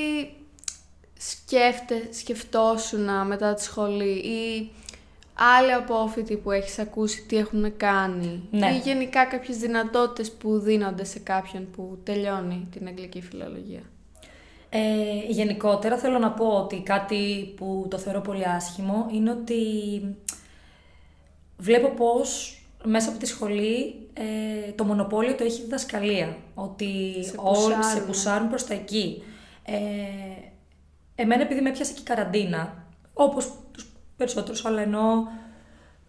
[1.18, 4.72] σκέφτε, σκεφτόσουν μετά τη σχολή ή
[5.60, 8.74] άλλοι απόφοιτοι που έχεις ακούσει τι έχουν κάνει Ναι.
[8.74, 13.82] ή γενικά κάποιες δυνατότητες που δίνονται σε κάποιον που τελειώνει την αγγλική φιλολογία;
[14.76, 19.56] Ε, γενικότερα θέλω να πω ότι κάτι που το θεωρώ πολύ άσχημο είναι ότι
[21.58, 26.38] βλέπω πως μέσα από τη σχολή ε, το μονοπόλιο το έχει η διδασκαλία.
[26.54, 28.06] Ότι Σε όλοι σε πουσάρουν.
[28.08, 29.24] πουσάρουν προς τα εκεί.
[29.66, 29.76] Ε,
[31.16, 35.28] εμένα επειδή με έπιασε και η καραντίνα, όπως τους περισσότερους, αλλά ενώ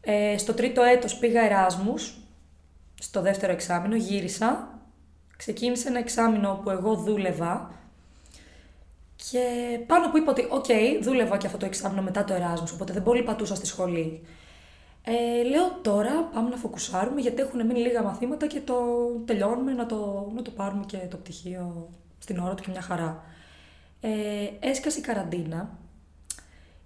[0.00, 2.18] ε, στο τρίτο έτος πήγα Εράσμους,
[3.00, 4.78] στο δεύτερο εξάμεινο γύρισα,
[5.36, 7.70] ξεκίνησε ένα εξάμεινο που εγώ δούλευα
[9.30, 9.40] και
[9.86, 10.66] πάνω που είπα ότι, οκ,
[11.02, 14.22] δούλευα και αυτό το εξάμεινο μετά το Εράσμους, οπότε δεν πολύ πατούσα στη σχολή.
[15.04, 18.76] Ε, λέω τώρα πάμε να φοκουσάρουμε γιατί έχουν μείνει λίγα μαθήματα και το
[19.24, 23.24] τελειώνουμε να το, να το πάρουμε και το πτυχίο στην ώρα του και μια χαρά.
[24.00, 24.10] Ε,
[24.60, 25.78] έσκασε η καραντίνα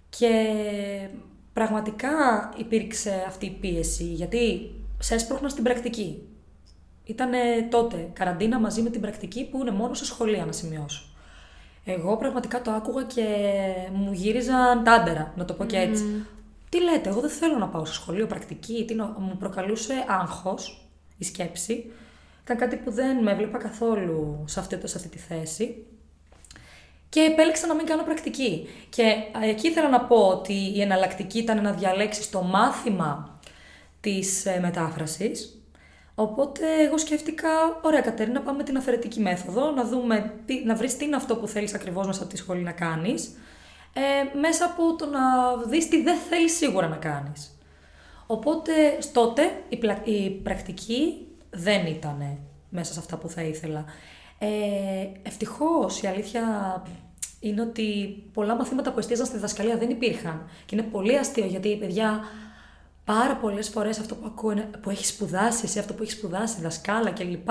[0.09, 0.45] και
[1.53, 2.09] πραγματικά
[2.57, 6.23] υπήρξε αυτή η πίεση γιατί σε έσπρωχνα στην πρακτική.
[7.03, 7.31] Ήταν
[7.69, 11.08] τότε καραντίνα μαζί με την πρακτική που είναι μόνο σε σχολεία να σημειώσω.
[11.85, 13.25] Εγώ πραγματικά το άκουγα και
[13.93, 16.03] μου γύριζαν τάντερα, να το πω και έτσι.
[16.69, 20.89] Τι λέτε, εγώ δεν θέλω να πάω στο σχολείο πρακτική, τι να- μου προκαλούσε άγχος
[21.17, 21.91] η σκέψη.
[22.43, 25.85] Ήταν κάτι που δεν με έβλεπα καθόλου σε αυτή, σε αυτή τη θέση.
[27.09, 28.67] Και επέλεξα να μην κάνω πρακτική.
[28.89, 29.03] Και
[29.37, 33.39] α, εκεί ήθελα να πω ότι η εναλλακτική ήταν να διαλέξεις το μάθημα
[34.01, 35.58] της ε, μετάφρασης.
[36.19, 37.49] Οπότε εγώ σκέφτηκα,
[37.81, 41.47] ωραία Κατερίνα, πάμε την αφαιρετική μέθοδο, να, δούμε, τι, να βρεις τι είναι αυτό που
[41.47, 43.31] θέλεις ακριβώς μέσα από τη σχολή να κάνεις,
[43.93, 45.19] ε, μέσα από το να
[45.67, 47.57] δεις τι δεν θέλεις σίγουρα να κάνεις.
[48.27, 48.71] Οπότε
[49.13, 52.37] τότε η, πλα- η πρακτική δεν ήταν
[52.69, 53.85] μέσα σε αυτά που θα ήθελα.
[54.39, 54.47] Ε,
[55.23, 56.43] ευτυχώς η αλήθεια
[57.39, 57.83] είναι ότι
[58.33, 60.49] πολλά μαθήματα που εστίαζαν στη διδασκαλία δεν υπήρχαν.
[60.65, 62.19] Και είναι πολύ αστείο γιατί παιδιά
[63.15, 66.61] πάρα πολλές φορές αυτό που ακούω είναι που έχεις σπουδάσει εσύ, αυτό που έχεις σπουδάσει,
[66.61, 67.49] δασκάλα κλπ.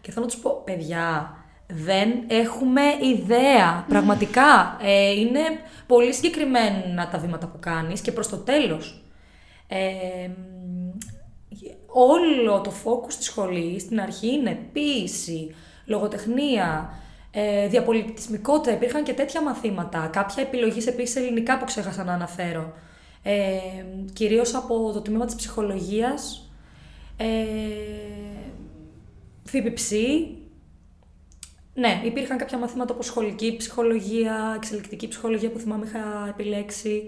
[0.00, 3.84] Και θέλω να τους πω, παιδιά, δεν έχουμε ιδέα.
[3.88, 4.78] Πραγματικά.
[4.82, 5.40] Ε, είναι
[5.86, 9.04] πολύ συγκεκριμένα τα βήματα που κάνεις και προς το τέλος.
[9.68, 10.30] Ε,
[11.86, 16.94] όλο το focus στη σχολής στην αρχή είναι ποίηση, λογοτεχνία,
[17.30, 18.74] ε, διαπολιτισμικότητα.
[18.74, 20.08] Υπήρχαν και τέτοια μαθήματα.
[20.12, 22.72] Κάποια επιλογή επίσης σε ελληνικά που ξέχασα να αναφέρω.
[23.22, 23.58] Ε,
[24.12, 26.50] κυρίως από το τμήμα της ψυχολογίας,
[27.16, 27.26] ε,
[29.44, 30.36] ΦΠΨ,
[31.74, 37.02] ναι, υπήρχαν κάποια μαθήματα όπως σχολική ψυχολογία, εξελικτική ψυχολογία που θυμάμαι είχα επιλέξει.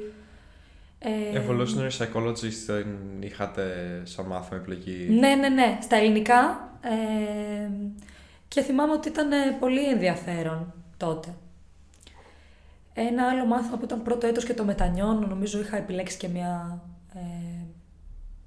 [0.98, 2.86] Ε, Evolutionary psychologist δεν
[3.20, 3.64] είχατε
[4.04, 6.68] σαν μάθημα επιλογή; Ναι, ναι, ναι, στα ελληνικά.
[6.80, 7.70] Ε,
[8.48, 11.34] και θυμάμαι ότι ήταν ε, πολύ ενδιαφέρον τότε.
[13.08, 16.82] Ένα άλλο μάθημα που ήταν πρώτο έτος και το μετανιώνω, νομίζω είχα επιλέξει και μια
[17.14, 17.64] ε,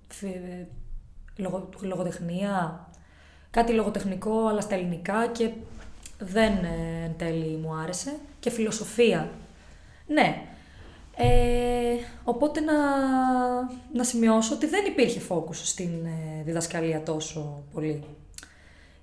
[0.07, 0.67] φι- ε,
[1.35, 2.87] λογο- λογοτεχνία,
[3.51, 5.49] κάτι λογοτεχνικό αλλά στα ελληνικά και
[6.19, 8.15] δεν ε, εν τέλει μου άρεσε.
[8.39, 9.29] Και φιλοσοφία.
[10.07, 10.43] Ναι.
[11.15, 12.73] Ε, οπότε να,
[13.93, 18.03] να σημειώσω ότι δεν υπήρχε focus στην ε, διδασκαλία τόσο πολύ.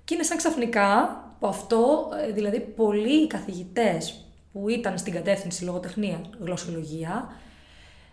[0.03, 6.21] Και είναι σαν ξαφνικά που αυτό, ε, δηλαδή πολλοί καθηγητές που ήταν στην κατεύθυνση λογοτεχνία,
[6.39, 7.29] γλωσσολογία,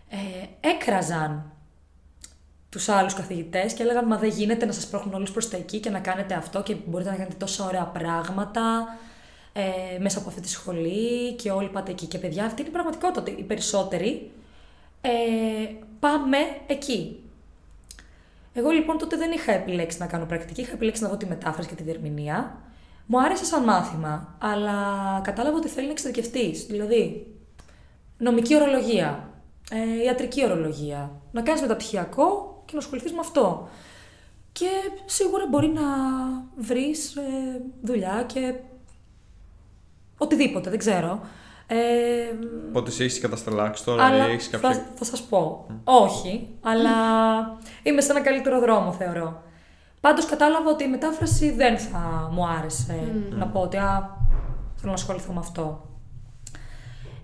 [0.09, 1.51] ε, έκραζαν
[2.69, 5.79] τους άλλους καθηγητές και έλεγαν «Μα δεν γίνεται να σας πρόχνουν όλους προς τα εκεί
[5.79, 8.97] και να κάνετε αυτό και μπορείτε να κάνετε τόσα ωραία πράγματα
[9.53, 12.05] ε, μέσα από αυτή τη σχολή και όλοι πάτε εκεί».
[12.05, 14.31] Και παιδιά, αυτή είναι η πραγματικότητα, ότι οι περισσότεροι
[15.01, 15.09] ε,
[15.99, 17.23] πάμε εκεί.
[18.53, 21.69] Εγώ λοιπόν τότε δεν είχα επιλέξει να κάνω πρακτική, είχα επιλέξει να δω τη μετάφραση
[21.69, 22.57] και τη διερμηνία.
[23.11, 24.75] Μου άρεσε σαν μάθημα, αλλά
[25.23, 26.65] κατάλαβα ότι θέλει να εξειδικευτείς.
[26.65, 27.27] Δηλαδή,
[28.17, 29.29] νομική ορολογία,
[29.71, 33.69] ε, ιατρική ορολογία, να κάνεις μεταπτυχιακό και να ασχοληθείς με αυτό.
[34.51, 34.67] Και
[35.05, 35.81] σίγουρα μπορεί να
[36.57, 37.21] βρεις ε,
[37.81, 38.53] δουλειά και
[40.17, 41.21] οτιδήποτε, δεν ξέρω.
[41.67, 41.77] Ε,
[42.69, 44.73] Οπότε εσύ έχεις κατασταλάξει τώρα αλλά ή έχεις κάποιο.
[44.73, 45.67] θα, θα σας πω.
[45.83, 46.91] Όχι, αλλά
[47.83, 49.43] είμαι σε ένα καλύτερο δρόμο θεωρώ.
[50.01, 54.17] Πάντως κατάλαβα ότι η μετάφραση δεν θα μου άρεσε να πω ότι α,
[54.75, 55.89] θέλω να ασχοληθώ με αυτό.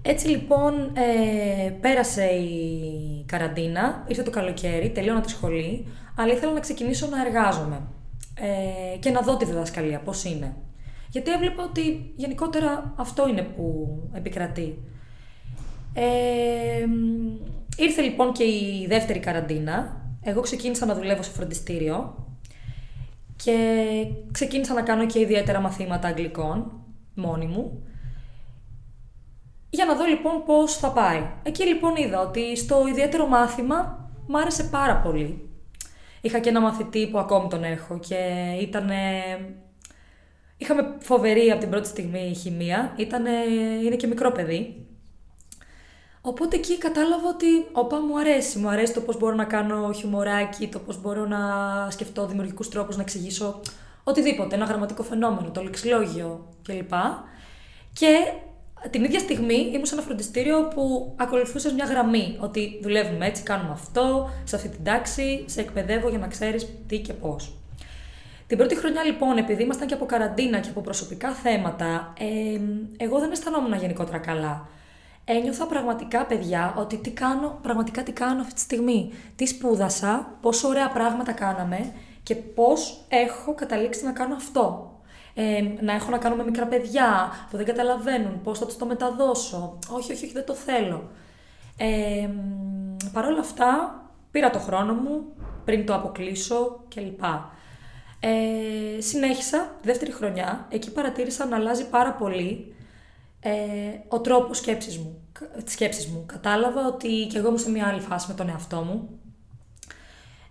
[0.01, 6.59] Έτσι λοιπόν ε, πέρασε η καραντίνα, ήρθε το καλοκαίρι, τελείωνα τη σχολή, αλλά ήθελα να
[6.59, 7.81] ξεκινήσω να εργάζομαι
[8.35, 10.55] ε, και να δω τη διδασκαλία, πώς είναι.
[11.09, 14.79] Γιατί έβλεπα ότι γενικότερα αυτό είναι που επικρατεί.
[15.93, 16.85] Ε,
[17.77, 20.01] ήρθε λοιπόν και η δεύτερη καραντίνα.
[20.21, 22.24] Εγώ ξεκίνησα να δουλεύω σε φροντιστήριο
[23.35, 23.57] και
[24.31, 26.71] ξεκίνησα να κάνω και ιδιαίτερα μαθήματα αγγλικών
[27.13, 27.83] μόνη μου.
[29.69, 31.29] Για να δω λοιπόν πώς θα πάει.
[31.43, 35.49] Εκεί λοιπόν είδα ότι στο ιδιαίτερο μάθημα μ' άρεσε πάρα πολύ.
[36.21, 38.15] Είχα και ένα μαθητή που ακόμη τον έχω και
[38.61, 38.89] ήταν.
[40.57, 42.93] Είχαμε φοβερή από την πρώτη στιγμή χημεία.
[42.97, 43.31] Ήτανε...
[43.83, 44.84] Είναι και μικρό παιδί.
[46.27, 48.57] Οπότε εκεί κατάλαβα ότι όπα μου αρέσει.
[48.59, 51.39] Μου αρέσει το πώς μπορώ να κάνω χιουμοράκι, το πώς μπορώ να
[51.91, 53.59] σκεφτώ δημιουργικούς τρόπους να εξηγήσω
[54.03, 56.93] οτιδήποτε, ένα γραμματικό φαινόμενο, το λεξιλόγιο κλπ.
[57.93, 58.17] Και
[58.89, 62.37] την ίδια στιγμή ήμουν σε ένα φροντιστήριο που ακολουθούσες μια γραμμή.
[62.39, 66.99] Ότι δουλεύουμε έτσι, κάνουμε αυτό, σε αυτή την τάξη, σε εκπαιδεύω για να ξέρεις τι
[66.99, 67.53] και πώς.
[68.47, 72.59] Την πρώτη χρονιά λοιπόν, επειδή ήμασταν και από καραντίνα και από προσωπικά θέματα, ε,
[73.03, 74.67] εγώ δεν αισθανόμουν γενικότερα καλά.
[75.25, 79.11] Ένιωθα πραγματικά, παιδιά, ότι τι κάνω, πραγματικά τι κάνω αυτή τη στιγμή.
[79.35, 84.95] Τι σπούδασα, πόσο ωραία πράγματα κάναμε και πώς έχω καταλήξει να κάνω αυτό
[85.37, 88.85] ε, να έχω να κάνω με μικρά παιδιά που δεν καταλαβαίνουν πώς θα τους το
[88.85, 89.79] μεταδώσω.
[89.89, 91.09] Όχι, όχι, όχι, δεν το θέλω.
[91.77, 92.29] Ε,
[93.13, 95.25] Παρ' όλα αυτά, πήρα το χρόνο μου
[95.65, 97.23] πριν το αποκλείσω κλπ.
[98.19, 102.74] Ε, συνέχισα τη δεύτερη χρονιά, εκεί παρατήρησα να αλλάζει πάρα πολύ
[103.47, 105.21] ε, ο τρόπος σκέψης μου,
[105.65, 106.23] σκέψης μου.
[106.25, 109.19] Κατάλαβα ότι και εγώ ήμουν σε μια άλλη φάση με τον εαυτό μου.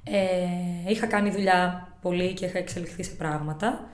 [0.05, 3.89] Ε, είχα κάνει δουλειά πολύ και είχα εξελιχθεί σε πράγματα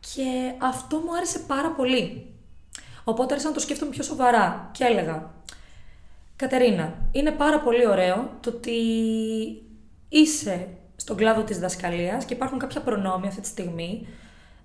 [0.00, 2.26] και αυτό μου άρεσε πάρα πολύ.
[3.04, 5.30] Οπότε άρχισα να το σκέφτομαι πιο σοβαρά και έλεγα
[6.36, 8.78] Κατερίνα, είναι πάρα πολύ ωραίο το ότι
[10.08, 14.06] είσαι στον κλάδο της δασκαλίας και υπάρχουν κάποια προνόμια αυτή τη στιγμή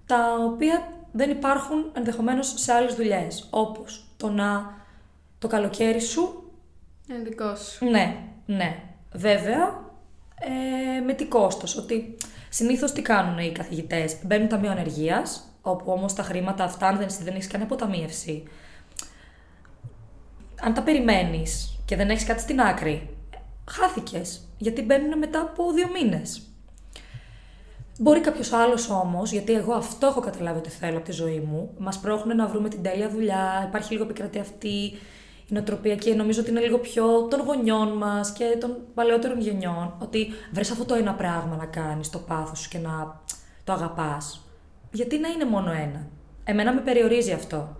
[0.06, 4.78] τα οποία δεν υπάρχουν ενδεχομένως σε άλλες δουλειές, όπως το να
[5.40, 6.52] το καλοκαίρι σου...
[7.10, 7.86] Είναι δικός σου.
[7.86, 8.84] Ναι, ναι.
[9.14, 9.88] Βέβαια,
[10.40, 12.18] ε, με τι κόστος, ότι
[12.50, 17.08] Συνήθως τι κάνουν οι καθηγητές, μπαίνουν ταμείο ανεργίας, όπου όμως τα χρήματα αυτά, αν δεν,
[17.24, 18.44] δεν έχεις κανένα αποταμίευση,
[20.62, 23.18] αν τα περιμένεις και δεν έχεις κάτι στην άκρη,
[23.70, 24.48] χάθηκες.
[24.58, 26.42] Γιατί μπαίνουν μετά από δύο μήνες.
[28.02, 31.74] Μπορεί κάποιος άλλος όμως, γιατί εγώ αυτό έχω καταλάβει ότι θέλω από τη ζωή μου,
[31.78, 34.98] μας πρόχνουν να βρούμε την τέλεια δουλειά, υπάρχει λίγο επικρατεί αυτή η
[35.48, 39.94] νοοτροπία και νομίζω ότι είναι λίγο πιο των γονιών μας και των παλαιότερων γενιών.
[40.02, 43.22] Ότι βρες αυτό το ένα πράγμα να κάνεις το πάθος σου και να
[43.64, 44.42] το αγαπάς.
[44.92, 46.08] Γιατί να είναι μόνο ένα.
[46.44, 47.76] Εμένα με περιορίζει αυτό.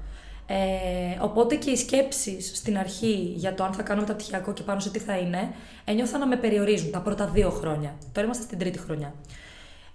[0.48, 4.80] Ε, οπότε και οι σκέψεις στην αρχή για το αν θα κάνω μεταπτυχιακό και πάνω
[4.80, 5.50] σε τι θα είναι,
[5.86, 7.96] ένιωθα να με περιορίζουν τα πρώτα δύο χρόνια.
[8.12, 9.14] Τώρα είμαστε στην τρίτη χρονιά.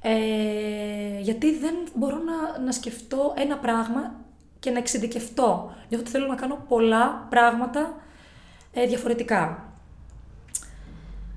[0.06, 4.14] Ε, γιατί δεν μπορώ να, να σκεφτώ ένα πράγμα
[4.58, 5.74] και να εξειδικευτώ.
[5.88, 7.96] Νιώθω ότι θέλω να κάνω πολλά πράγματα
[8.72, 9.72] ε, διαφορετικά.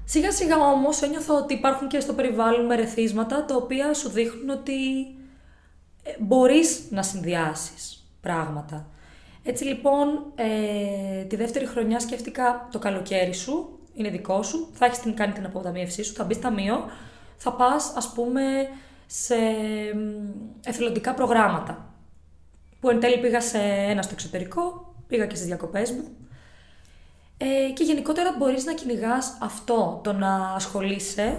[0.06, 5.00] Σιγά σιγά όμως ένιωθα ότι υπάρχουν και στο περιβάλλον μερεθίσματα τα οποία σου δείχνουν ότι
[6.04, 8.88] ε, μπορείς να συνδυάσεις πράγματα.
[9.44, 15.00] Έτσι λοιπόν, ε, τη δεύτερη χρονιά σκέφτηκα το καλοκαίρι σου, είναι δικό σου, θα έχεις
[15.00, 16.86] την, κάνει την αποταμίευσή σου, θα μπεις ταμείο,
[17.38, 18.42] θα πας ας πούμε
[19.06, 19.36] σε
[20.66, 21.86] εθελοντικά προγράμματα
[22.80, 26.04] που εν τέλει πήγα σε ένα στο εξωτερικό, πήγα και στις διακοπές μου.
[27.38, 31.38] Ε, και γενικότερα μπορείς να κυνηγάς αυτό, το να ασχολείσαι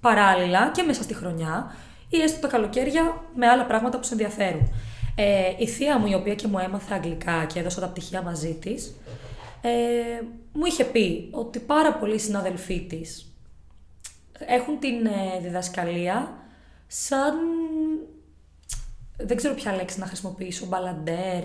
[0.00, 1.74] παράλληλα και μέσα στη χρονιά
[2.08, 4.72] ή έστω τα καλοκαίρια με άλλα πράγματα που σε ενδιαφέρουν.
[5.14, 8.54] Ε, η θεία μου, η οποία και μου έμαθε αγγλικά και έδωσα τα πτυχία μαζί
[8.54, 8.94] της,
[9.60, 9.70] ε,
[10.52, 13.29] μου είχε πει ότι πάρα πολλοί συναδελφοί της
[14.46, 16.38] έχουν την ε, διδασκαλία
[16.86, 17.34] σαν
[19.16, 21.42] δεν ξέρω ποια λέξη να χρησιμοποιήσω, μπαλαντέρ.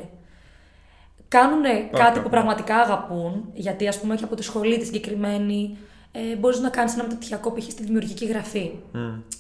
[1.27, 5.77] Κάνουν κάτι που πραγματικά αγαπούν, γιατί ας πούμε έχει από τη σχολή τη συγκεκριμένη,
[6.12, 7.71] ε, μπορείς να κάνεις ένα μεταπτυχιακό π.χ.
[7.71, 8.71] στη δημιουργική γραφή.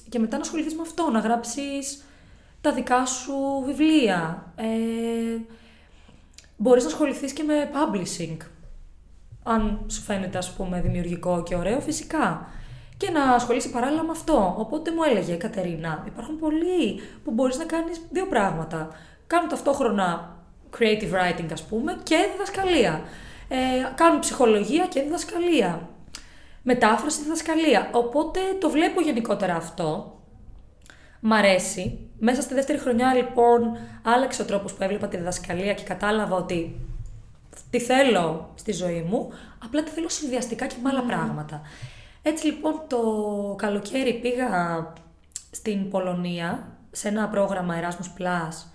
[0.09, 2.03] Και μετά να ασχοληθείς με αυτό, να γράψεις
[2.61, 3.33] τα δικά σου
[3.65, 4.53] βιβλία.
[4.55, 4.65] Ε,
[6.57, 8.37] μπορείς να ασχοληθείς και με publishing.
[9.43, 12.47] Αν σου φαίνεται ας πούμε δημιουργικό και ωραίο, φυσικά
[12.97, 14.55] και να ασχολείσαι παράλληλα με αυτό.
[14.57, 18.89] Οπότε μου έλεγε Κατερίνα, υπάρχουν πολλοί που μπορείς να κάνεις δύο πράγματα.
[19.27, 20.35] Κάνουν ταυτόχρονα
[20.79, 23.01] creative writing ας πούμε και διδασκαλία.
[23.47, 23.55] Ε,
[23.95, 25.89] κάνουν ψυχολογία και διδασκαλία.
[26.61, 27.89] Μετάφραση, διδασκαλία.
[27.91, 30.19] Οπότε το βλέπω γενικότερα αυτό.
[31.19, 31.99] Μ' αρέσει.
[32.19, 36.79] Μέσα στη δεύτερη χρονιά λοιπόν άλλαξε ο τρόπος που έβλεπα τη διδασκαλία και κατάλαβα ότι
[37.69, 39.31] τι θέλω στη ζωή μου,
[39.65, 41.61] απλά τη θέλω συνδυαστικά και με άλλα πράγματα.
[42.27, 42.99] Έτσι λοιπόν το
[43.57, 44.47] καλοκαίρι πήγα
[45.51, 48.65] στην Πολωνία, σε ένα πρόγραμμα Erasmus Plus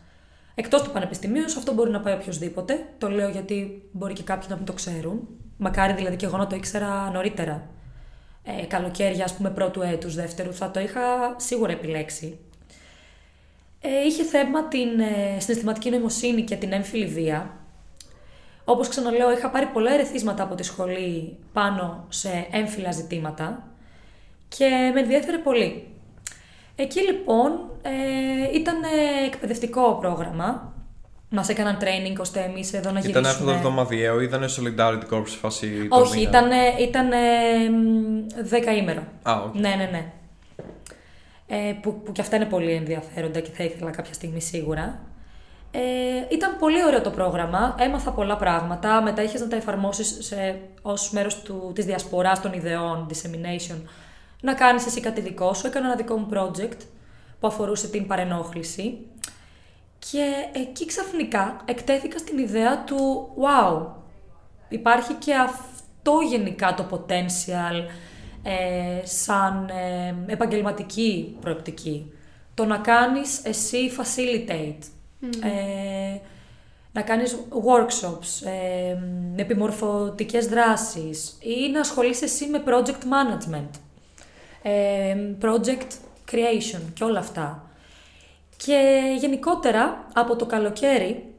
[0.55, 2.87] εκτός του πανεπιστημίου, σε αυτό μπορεί να πάει οποιοδήποτε.
[2.99, 5.29] Το λέω γιατί μπορεί και κάποιοι να μην το ξέρουν.
[5.57, 7.67] Μακάρι δηλαδή και εγώ να το ήξερα νωρίτερα.
[8.43, 11.01] Ε, καλοκαίρια, ας πούμε, πρώτου έτους, δεύτερου, θα το είχα
[11.37, 12.39] σίγουρα επιλέξει.
[13.81, 17.60] Ε, είχε θέμα την ε, συναισθηματική νοημοσύνη και την έμφυλη βία.
[18.71, 23.63] Όπως ξαναλέω, είχα πάρει πολλά ερεθίσματα από τη σχολή πάνω σε έμφυλα ζητήματα
[24.49, 25.87] και με ενδιαφέρε πολύ.
[26.77, 28.77] Εκεί λοιπόν ε, ήταν
[29.27, 30.73] εκπαιδευτικό πρόγραμμα.
[31.29, 33.21] Μας έκαναν training ώστε εμείς εδώ να γυρίσουμε.
[33.21, 35.87] Ήταν αυτό το εβδομαδιαίο ή ήταν Solidarity Corps φάση.
[35.89, 37.09] Όχι, ήταν, ήταν
[38.43, 38.71] δέκα
[39.23, 39.53] Α, okay.
[39.53, 40.13] Ναι, ναι, ναι.
[41.47, 45.01] Ε, που, που και αυτά είναι πολύ ενδιαφέροντα και θα ήθελα κάποια στιγμή σίγουρα.
[45.73, 45.81] Ε,
[46.31, 51.11] ήταν πολύ ωραίο το πρόγραμμα, έμαθα πολλά πράγματα, μετά είχες να τα εφαρμόσεις σε, ως
[51.11, 53.83] μέρος του, της διασποράς των ιδεών, dissemination,
[54.41, 55.67] να κάνεις εσύ κάτι δικό σου.
[55.67, 56.79] Έκανα ένα δικό μου project
[57.41, 58.99] που αφορούσε την παρενόχληση.
[59.99, 63.87] Και εκεί ξαφνικά εκτέθηκα στην ιδέα του «Wow,
[64.69, 67.89] υπάρχει και αυτό γενικά το potential
[68.43, 72.13] ε, σαν ε, επαγγελματική προεπτική.
[72.55, 74.79] Το να κάνεις εσύ facilitate,
[75.21, 76.19] ε,
[76.93, 78.97] να κάνεις workshops, ε,
[79.37, 83.71] επιμορφωτικές δράσεις ή να ασχολείσαι εσύ με project management,
[84.63, 85.91] ε, project
[86.31, 87.71] creation και όλα αυτά.
[88.57, 91.35] Και γενικότερα από το καλοκαίρι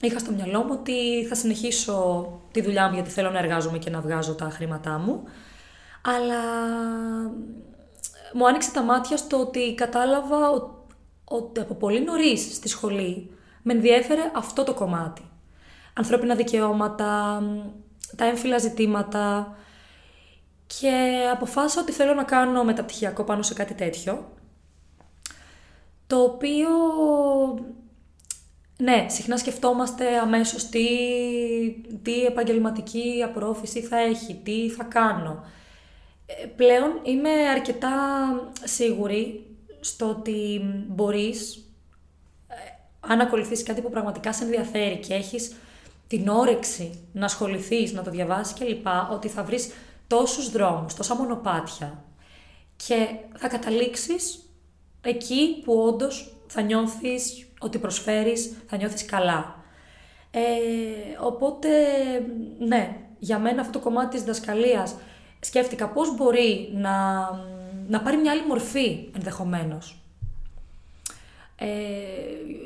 [0.00, 3.90] είχα στο μυαλό μου ότι θα συνεχίσω τη δουλειά μου γιατί θέλω να εργάζομαι και
[3.90, 5.22] να βγάζω τα χρήματά μου.
[6.02, 6.40] Αλλά
[8.32, 10.75] μου άνοιξε τα μάτια στο ότι κατάλαβα ότι
[11.60, 13.30] από πολύ νωρίς στη σχολή
[13.62, 15.22] με ενδιέφερε αυτό το κομμάτι.
[15.94, 17.42] Ανθρώπινα δικαιώματα,
[18.16, 19.56] τα έμφυλα ζητήματα
[20.66, 24.30] και αποφάσισα ότι θέλω να κάνω μεταπτυχιακό πάνω σε κάτι τέτοιο
[26.06, 26.68] το οποίο
[28.78, 30.86] ναι, συχνά σκεφτόμαστε αμέσως τι,
[32.02, 35.44] τι επαγγελματική απορρόφηση θα έχει, τι θα κάνω.
[36.26, 37.90] Ε, πλέον είμαι αρκετά
[38.64, 39.45] σίγουρη
[39.86, 41.56] στο ότι μπορείς,
[42.48, 42.54] ε,
[43.00, 45.56] αν ακολουθείς κάτι που πραγματικά σε ενδιαφέρει και έχεις
[46.06, 49.70] την όρεξη να ασχοληθείς, να το διαβάσεις κλπ, ότι θα βρεις
[50.06, 52.04] τόσους δρόμους, τόσα μονοπάτια
[52.76, 54.50] και θα καταλήξεις
[55.00, 59.64] εκεί που όντως θα νιώθεις ότι προσφέρεις, θα νιώθεις καλά.
[60.30, 60.40] Ε,
[61.20, 61.68] οπότε,
[62.58, 64.96] ναι, για μένα αυτό το κομμάτι της δασκαλίας
[65.40, 66.92] σκέφτηκα πώς μπορεί να,
[67.88, 70.00] να πάρει μια άλλη μορφή ενδεχομένως.
[71.56, 71.66] Ε,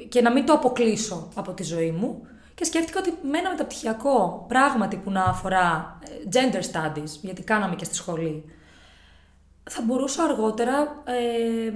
[0.09, 2.27] και να μην το αποκλείσω από τη ζωή μου.
[2.55, 7.75] Και σκέφτηκα ότι με ένα μεταπτυχιακό πράγματι που να αφορά ε, gender studies, γιατί κάναμε
[7.75, 8.45] και στη σχολή,
[9.71, 11.73] θα μπορούσα αργότερα, ε,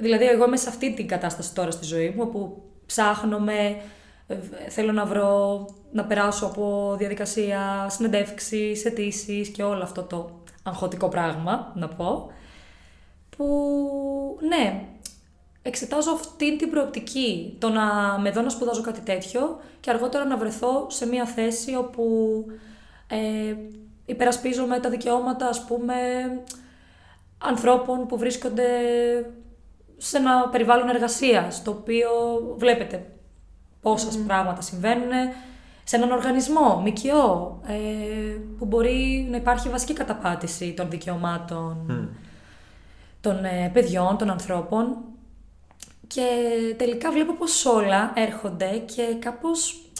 [0.00, 3.80] δηλαδή εγώ είμαι σε αυτή την κατάσταση τώρα στη ζωή μου, όπου ψάχνομαι,
[4.26, 4.36] ε,
[4.68, 10.30] θέλω να βρω, να περάσω από διαδικασία συνεντεύξεις, αιτήσεις και όλο αυτό το
[10.62, 12.30] αγχωτικό πράγμα, να πω,
[13.42, 14.84] που ναι,
[15.62, 20.36] εξετάζω αυτή την προοπτική, το να με δω να σπουδάζω κάτι τέτοιο και αργότερα να
[20.36, 22.04] βρεθώ σε μια θέση όπου
[23.08, 23.54] ε,
[24.06, 25.94] υπερασπίζομαι τα δικαιώματα, ας πούμε,
[27.38, 28.68] ανθρώπων που βρίσκονται
[29.96, 32.08] σε ένα περιβάλλον εργασίας, το οποίο
[32.56, 33.06] βλέπετε
[33.80, 35.10] πόσα πράγματα συμβαίνουν
[35.84, 41.86] σε έναν οργανισμό, ΜΚΟ, ε, που μπορεί να υπάρχει βασική καταπάτηση των δικαιωμάτων
[43.22, 44.96] των ε, παιδιών, των ανθρώπων.
[46.06, 46.26] Και
[46.76, 49.90] τελικά βλέπω πως όλα έρχονται και κάπως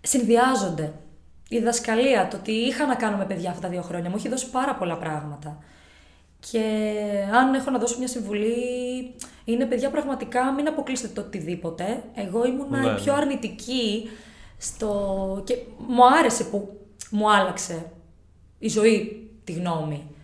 [0.00, 0.92] συνδυάζονται.
[1.48, 4.28] Η δασκαλία, το ότι είχα να κάνω με παιδιά αυτά τα δύο χρόνια, μου έχει
[4.28, 5.58] δώσει πάρα πολλά πράγματα.
[6.50, 6.62] Και
[7.32, 8.54] αν έχω να δώσω μια συμβουλή,
[9.44, 12.02] είναι παιδιά πραγματικά μην αποκλείσετε το οτιδήποτε.
[12.14, 13.18] Εγώ ήμουν ναι, πιο ναι.
[13.18, 14.08] αρνητική
[14.58, 15.42] στο...
[15.44, 17.90] και μου άρεσε που μου άλλαξε
[18.58, 20.15] η ζωή τη γνώμη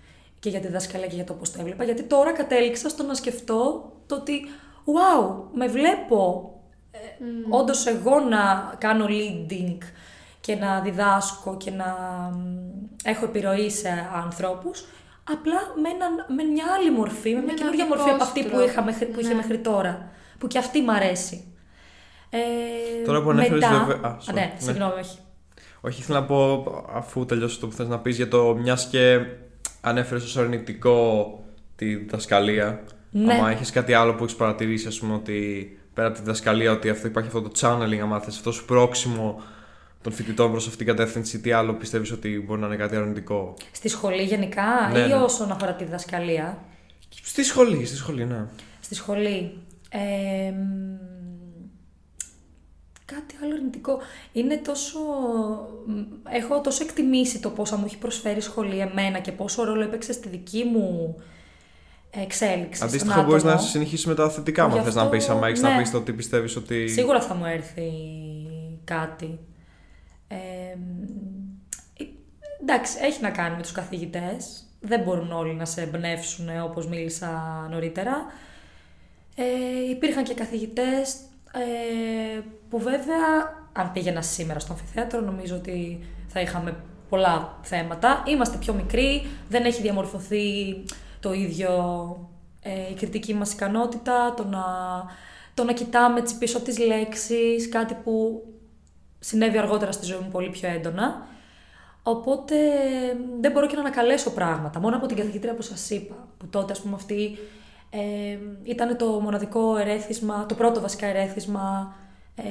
[0.43, 3.15] και για τη δασκαλία και για το πώς το έβλεπα, γιατί τώρα κατέληξα στο να
[3.15, 4.43] σκεφτώ το ότι
[4.85, 6.53] wow, με βλέπω
[6.91, 7.61] ε, mm.
[7.61, 9.79] όντως εγώ να κάνω leading
[10.41, 11.97] και να διδάσκω και να
[13.05, 13.89] έχω επιρροή σε
[14.25, 14.85] ανθρώπους
[15.31, 15.89] απλά με,
[16.35, 19.29] με μια άλλη μορφή, με, μια καινούργια μορφή από αυτή που, είχα μέχρι, που είχε
[19.29, 19.35] ναι.
[19.35, 20.11] μέχρι τώρα.
[20.39, 21.55] Που και αυτή μ' αρέσει.
[22.31, 23.85] Ε, τώρα που ανέφερες μετά...
[23.85, 24.11] βέβαια...
[24.11, 25.19] Α, ναι, ναι, συγγνώμη, όχι.
[25.81, 29.21] Όχι, ήθελα να πω, αφού τελειώσει το που θες να πεις, για το μιας και
[29.85, 31.39] ανέφερες ως αρνητικό
[31.77, 32.85] τη διδασκαλία.
[33.11, 33.35] Ναι.
[33.35, 36.89] Αν έχεις κάτι άλλο που έχεις παρατηρήσει, ας πούμε, ότι πέρα από τη διδασκαλία, ότι
[36.89, 39.43] αυτό υπάρχει αυτό το channeling, αν θες, αυτό το πρόξιμο
[40.03, 43.55] των φοιτητών προς αυτήν την κατεύθυνση, τι άλλο πιστεύεις ότι μπορεί να είναι κάτι αρνητικό;
[43.73, 45.15] Στη σχολή γενικά ναι, ή ναι.
[45.15, 46.65] όσον αφορά τη διδασκαλία;
[47.23, 48.45] Στη σχολή, στη σχολή, ναι.
[48.81, 49.59] Στη στη σχολή.
[49.89, 50.53] Ε,
[53.05, 53.99] κάτι άλλο αρνητικό.
[54.33, 54.99] Είναι τόσο...
[56.31, 60.13] Έχω τόσο εκτιμήσει το πόσα μου έχει προσφέρει η σχολή εμένα και πόσο ρόλο έπαιξε
[60.13, 61.17] στη δική μου
[62.11, 62.85] εξέλιξη.
[62.85, 64.83] Αντίστοιχα, μπορείς να συνεχίσεις με τα θετικά μου.
[64.83, 65.83] Θες να πεις, άμα έχεις να ναι.
[65.83, 66.89] πεις ότι πιστεύεις ότι.
[66.89, 67.91] Σίγουρα θα μου έρθει
[68.85, 69.39] κάτι.
[70.29, 70.37] Ε,
[72.61, 74.67] εντάξει, έχει να κάνει με τους καθηγητές.
[74.81, 77.31] Δεν μπορούν όλοι να σε εμπνεύσουν όπως μίλησα
[77.71, 78.27] νωρίτερα.
[79.35, 81.17] Ε, υπήρχαν και καθηγητές
[81.53, 83.19] ε, που βέβαια,
[83.73, 86.77] αν πήγαινα σήμερα στο αμφιθέατρο, νομίζω ότι θα είχαμε
[87.09, 88.23] πολλά θέματα.
[88.27, 90.45] Είμαστε πιο μικροί, δεν έχει διαμορφωθεί
[91.21, 91.71] το ίδιο
[92.63, 94.65] ε, η κριτική μας ικανότητα, το να,
[95.55, 98.45] το να κοιτάμε τις πίσω τις λέξεις, κάτι που
[99.19, 101.27] συνέβη αργότερα στη ζωή μου πολύ πιο έντονα.
[102.03, 102.57] Οπότε
[103.41, 104.81] δεν μπορώ και να ανακαλέσω πράγματα.
[104.81, 107.39] Μόνο από την καθηγήτρια που σας είπα, που τότε ας πούμε αυτή
[107.95, 111.95] ε, ήταν το μοναδικό ερέθισμα, το πρώτο βασικά ερέθισμα
[112.35, 112.43] ε,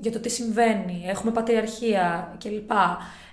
[0.00, 1.04] για το τι συμβαίνει.
[1.06, 2.70] Έχουμε πατριαρχία κλπ.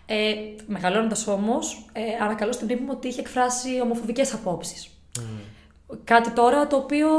[0.05, 0.33] Ε,
[0.67, 4.89] μεγαλώνοντας όμως, ε, ανακαλώ στην μνήμη μου ότι είχε εκφράσει ομοφοβικές απόψεις.
[6.03, 7.09] Κάτι τώρα το οποίο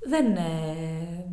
[0.00, 1.24] δεν, ε,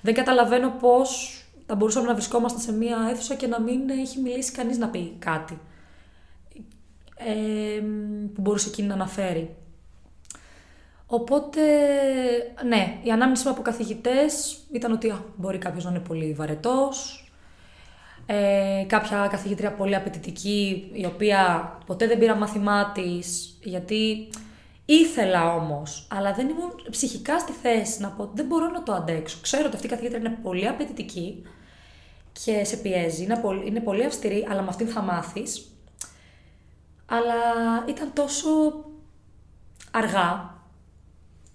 [0.00, 4.52] δεν καταλαβαίνω πώς θα μπορούσαμε να βρισκόμαστε σε μία αίθουσα και να μην έχει μιλήσει
[4.52, 5.58] κανείς να πει κάτι
[7.14, 7.80] ε,
[8.34, 9.54] που μπορούσε εκείνη να αναφέρει.
[11.12, 11.60] Οπότε,
[12.66, 17.30] ναι, η ανάμνηση μου από καθηγητές ήταν ότι α, μπορεί κάποιος να είναι πολύ βαρετός,
[18.26, 24.28] ε, κάποια καθηγήτρια πολύ απαιτητική, η οποία ποτέ δεν πήρα μάθημά της, γιατί
[24.84, 28.92] ήθελα όμως, αλλά δεν ήμουν ψυχικά στη θέση να πω ότι δεν μπορώ να το
[28.92, 29.38] αντέξω.
[29.42, 31.42] Ξέρω ότι αυτή η καθηγήτρια είναι πολύ απαιτητική
[32.32, 35.68] και σε πιέζει, είναι πολύ, είναι πολύ αυστηρή, αλλά με αυτήν θα μάθεις.
[37.06, 37.34] Αλλά
[37.88, 38.48] ήταν τόσο
[39.90, 40.58] αργά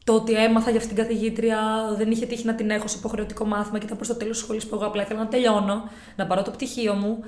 [0.05, 1.59] το ότι έμαθα για αυτήν την καθηγήτρια,
[1.97, 4.43] δεν είχε τύχει να την έχω σε υποχρεωτικό μάθημα και ήταν προς το τέλος της
[4.45, 5.83] σχολής που εγώ απλά ήθελα να τελειώνω,
[6.15, 7.19] να πάρω το πτυχίο μου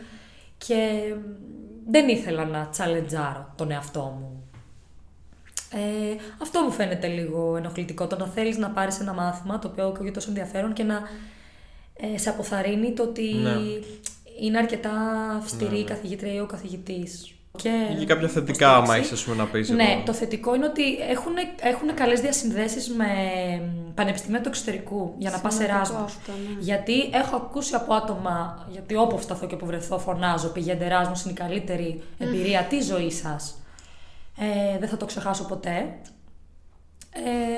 [0.58, 1.02] και
[1.90, 4.42] δεν ήθελα να τσαλεντζάρω τον εαυτό μου.
[5.72, 9.88] Ε, αυτό μου φαίνεται λίγο ενοχλητικό, το να θέλεις να πάρεις ένα μάθημα το οποίο
[9.88, 11.02] ακούγεται τόσο ενδιαφέρον και να
[11.94, 13.56] ε, σε αποθαρρύνει το ότι Ναι.
[14.42, 14.92] είναι αρκετά
[15.38, 15.88] αυστηρή Ναι, η ναι.
[15.90, 17.32] καθηγήτρια ή ο καθηγητής.
[17.58, 17.70] Και,
[18.02, 19.30] Ή κάποια θετικά, άμα υποστήριξη.
[19.30, 19.70] έχει να πεις.
[19.70, 23.08] Ναι, το θετικό είναι ότι έχουν, έχουν καλές διασυνδέσεις με
[23.96, 26.02] πανεπιστήμια του εξωτερικού για να πας Σημαντικό Εράσμους.
[26.16, 26.60] αυτό, ναι.
[26.60, 31.32] Γιατί έχω ακούσει από άτομα, γιατί όπου φταθώ και όπου βρεθώ φωνάζω, πηγαίνετε Εράσμους, είναι
[31.32, 33.62] η καλύτερη εμπειρία της ζωής σας.
[34.40, 35.86] Ε, δεν θα το ξεχάσω ποτέ.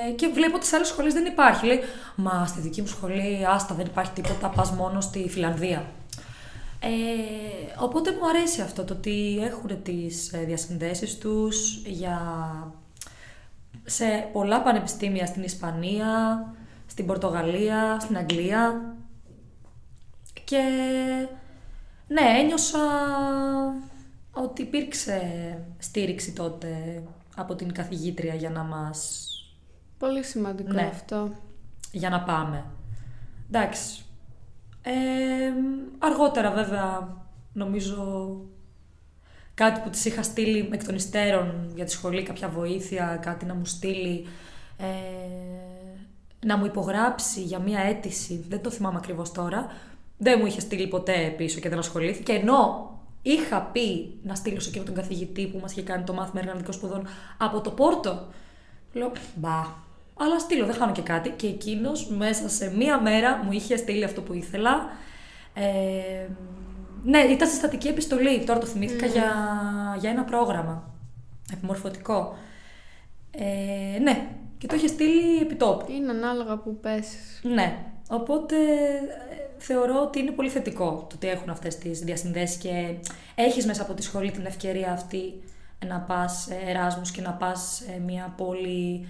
[0.08, 1.66] Ε, και βλέπω ότι σε άλλες σχολές δεν υπάρχει.
[1.66, 1.80] Λέει,
[2.16, 5.86] μα στη δική μου σχολή, άστα, δεν υπάρχει τίποτα, πας μόνο στη Φιλανδία.
[6.80, 6.90] Ε,
[7.80, 12.20] οπότε μου αρέσει αυτό το ότι έχουν τις ε, διασυνδέσεις τους για...
[13.86, 16.44] σε πολλά πανεπιστήμια στην Ισπανία,
[16.86, 18.96] στην Πορτογαλία, στην Αγγλία
[20.44, 20.64] και
[22.08, 22.80] ναι, ένιωσα
[24.32, 25.22] ότι υπήρξε
[25.78, 27.04] στήριξη τότε
[27.36, 29.26] από την καθηγήτρια για να μας...
[29.98, 30.82] Πολύ σημαντικό Ναι.
[30.82, 31.32] αυτό.
[31.92, 32.66] για να πάμε.
[33.48, 34.04] Εντάξει.
[34.90, 35.54] Ε,
[36.00, 37.18] αργότερα βέβαια
[37.54, 38.36] νομίζω
[39.54, 43.54] κάτι που της είχα στείλει εκ των υστέρων για τη σχολή, κάποια βοήθεια, κάτι να
[43.54, 44.28] μου στείλει,
[44.78, 44.86] ε,
[46.46, 49.72] να μου υπογράψει για μία αίτηση, δεν το θυμάμαι ακριβώς τώρα,
[50.18, 54.70] δεν μου είχε στείλει ποτέ πίσω και δεν ασχολήθηκε, ενώ είχα πει να στείλω σε
[54.70, 58.28] εκείνο τον καθηγητή που μας είχε κάνει το μάθημα εργανικών σπουδών από το Πόρτο.
[58.94, 59.66] Λέω, μπα,
[60.20, 61.30] αλλά στείλω, δεν χάνω και κάτι.
[61.30, 64.89] Και εκείνος μέσα σε μία μέρα μου είχε στείλει αυτό που ήθελα.
[65.53, 66.28] Ε,
[67.03, 69.34] ναι, ήταν συστατική επιστολή, τώρα το θυμήθηκα για,
[69.99, 70.93] για ένα πρόγραμμα
[71.53, 72.36] επιμορφωτικό.
[73.32, 75.91] Ε, ναι, και το είχε στείλει επιτόπου.
[75.91, 77.39] Είναι ανάλογα που πέσεις.
[77.43, 77.78] Ναι,
[78.09, 82.95] οπότε ε, θεωρώ ότι είναι πολύ θετικό το ότι έχουν αυτές τις διασυνδέσεις και
[83.36, 85.43] έχεις μέσα από τη σχολή την ευκαιρία αυτή
[85.88, 89.07] να πας σε Εράσμους και να πας σε μια πόλη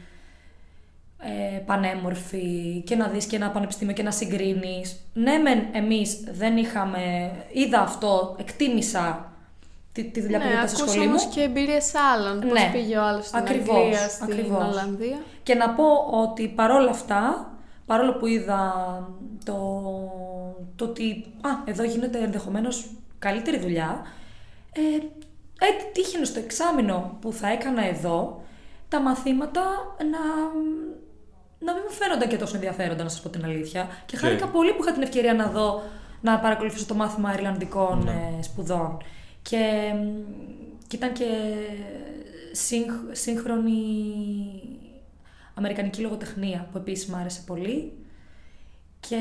[1.22, 5.00] ε, πανέμορφη και να δεις και ένα πανεπιστήμιο και να συγκρίνεις.
[5.14, 9.32] Ναι, μεν εμείς δεν είχαμε, είδα αυτό, εκτίμησα
[9.92, 11.16] τη, τη δουλειά που ναι, έκανα στη ακούς σχολή μου.
[11.18, 12.40] όμως και εμπειρίες άλλων.
[12.40, 14.68] Πώς Ναι, πήγε ο άλλος στην ακριβώς, Αγγλία, στην ακριβώς.
[14.68, 15.18] Ολλανδία.
[15.44, 17.54] Και να πω ότι παρόλα αυτά,
[17.86, 18.74] παρόλο που είδα
[19.46, 19.58] το,
[20.76, 22.90] το ότι α, εδώ γίνεται ενδεχομένως
[23.20, 24.02] καλύτερη δουλειά,
[24.72, 24.82] ε,
[25.66, 28.42] έτσι τύχαινε στο εξάμεινο που θα έκανα εδώ,
[28.90, 29.62] τα μαθήματα
[29.98, 30.20] να,
[31.60, 33.84] να μην μου φαίνονταν και τόσο ενδιαφέροντα, να σας πω την αλήθεια.
[33.84, 35.82] Και Και- χάρηκα πολύ που είχα την ευκαιρία να δω,
[36.22, 38.34] να παρακολουθήσω το μάθημα Ιρλανδικών Ναι.
[38.40, 38.98] ε, σπουδών.
[39.42, 39.92] Και,
[40.88, 41.26] και ήταν και
[42.52, 43.74] σύγχ, σύγχρονη
[45.54, 47.94] Αμερικανική λογοτεχνία που επίσης μου άρεσε πολύ
[49.00, 49.18] και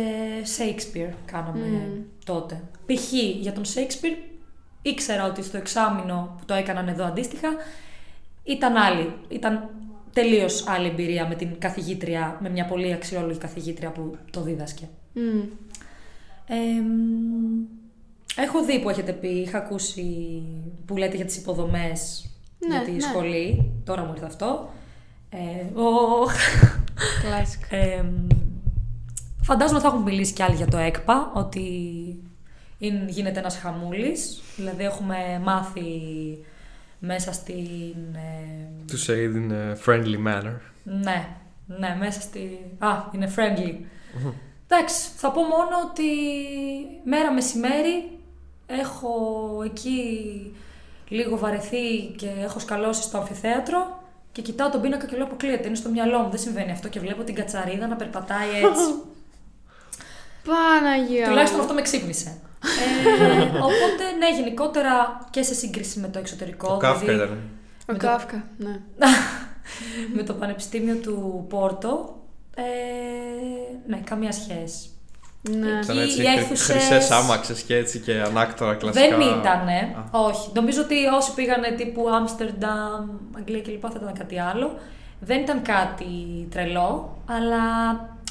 [0.59, 1.91] Shakespeare κάναμε
[2.24, 2.62] τότε.
[2.86, 3.12] Π.χ.
[3.41, 4.16] για τον Shakespeare
[4.82, 7.49] ήξερα ότι στο εξάμεινο που το έκαναν εδώ αντίστοιχα
[8.45, 9.12] ήταν άλλη.
[9.28, 9.70] Ήταν
[10.21, 14.89] τελείως άλλη εμπειρία με την καθηγήτρια, με μια πολύ αξιόλογη καθηγήτρια που το δίδασκε.
[15.12, 15.41] Μμ.
[16.47, 17.64] Ε, μ,
[18.37, 20.43] έχω δει που έχετε πει, είχα ακούσει
[20.87, 23.01] που λέτε για τις υποδομές Ναι, για τη ναι.
[23.01, 23.73] σχολή.
[23.85, 24.71] Τώρα μου ήρθε αυτό.
[25.31, 26.33] Ε, οχ.
[27.23, 27.66] Κλάσικα.
[27.77, 28.05] Ε,
[29.43, 31.62] φαντάζομαι θα έχουν μιλήσει κι άλλοι για το ΕΚΠΑ, ότι
[32.79, 34.41] είναι, γίνεται ένας χαμούλης.
[34.57, 35.83] Δηλαδή έχουμε μάθει
[36.99, 37.95] μέσα στην...
[38.15, 40.55] ε, To say it in a friendly manner.
[40.85, 41.29] ναι,
[41.67, 42.59] ναι, μέσα στη...
[42.79, 43.75] Α, είναι friendly.
[44.69, 46.05] Εντάξει, θα πω μόνο ότι
[47.05, 48.19] μέρα μεσημέρι
[48.67, 49.11] έχω
[49.65, 50.01] εκεί
[51.09, 55.77] λίγο βαρεθεί και έχω σκαλώσει στο αμφιθέατρο και κοιτάω τον πίνακα και λέω αποκλείεται, είναι
[55.77, 58.95] στο μυαλό μου, δεν συμβαίνει αυτό και βλέπω την κατσαρίδα να περπατάει έτσι.
[60.49, 61.27] Παναγία.
[61.29, 62.39] Τουλάχιστον αυτό με ξύπνησε.
[62.63, 66.73] Ε, οπότε, ναι, γενικότερα και σε σύγκριση με το εξωτερικό.
[66.73, 67.39] Ο Κάφκα δηλαδή ήταν.
[67.97, 68.81] Ο Κάφκα, ναι.
[70.17, 72.17] με το Πανεπιστήμιο του Πόρτο.
[72.55, 72.63] Ε,
[73.87, 74.89] ναι, καμία σχέση.
[75.51, 75.69] Ναι.
[75.69, 79.09] Εκεί Ήταν έτσι οι αίθουσες- χρυσές άμαξες και έτσι και ανάκτορα κλασικά.
[79.09, 79.95] Δεν ήτανε.
[80.11, 80.21] Α.
[80.21, 80.51] Όχι.
[80.55, 83.81] Νομίζω ότι όσοι πήγανε τύπου Άμστερνταμ, Αγγλία κλπ.
[83.83, 84.79] θα ήταν κάτι άλλο.
[85.21, 86.05] Δεν ήταν κάτι
[86.51, 87.59] τρελό, αλλά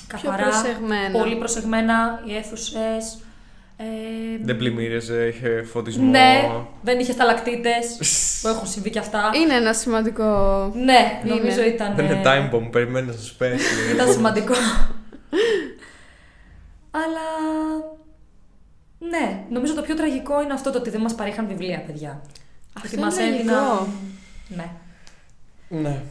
[0.07, 0.43] καθαρά.
[0.43, 1.19] προσεγμένα.
[1.19, 3.17] Πολύ προσεγμένα οι αίθουσες.
[3.79, 3.83] Ε,
[4.41, 6.09] Δεν πλημμύριζε, είχε φωτισμό.
[6.09, 6.49] ναι,
[6.81, 7.71] δεν είχε σταλακτήτε
[8.41, 9.31] που έχουν συμβεί και αυτά.
[9.35, 10.23] Είναι ένα σημαντικό.
[10.75, 11.33] Ναι, Είναι.
[11.35, 11.95] νομίζω ήταν.
[11.95, 13.65] Δεν είναι time bomb, περιμένεις να σου πέσει.
[13.93, 14.53] Ήταν σημαντικό.
[16.91, 17.27] Αλλά.
[18.99, 22.21] Ναι, νομίζω το πιο τραγικό είναι αυτό το ότι δεν μας παρήχαν βιβλία, παιδιά.
[22.73, 23.37] Αυτό Ότι είναι μας τραγικό.
[23.37, 23.87] έδιναν-
[24.47, 24.69] Ναι.
[25.69, 26.01] Ναι.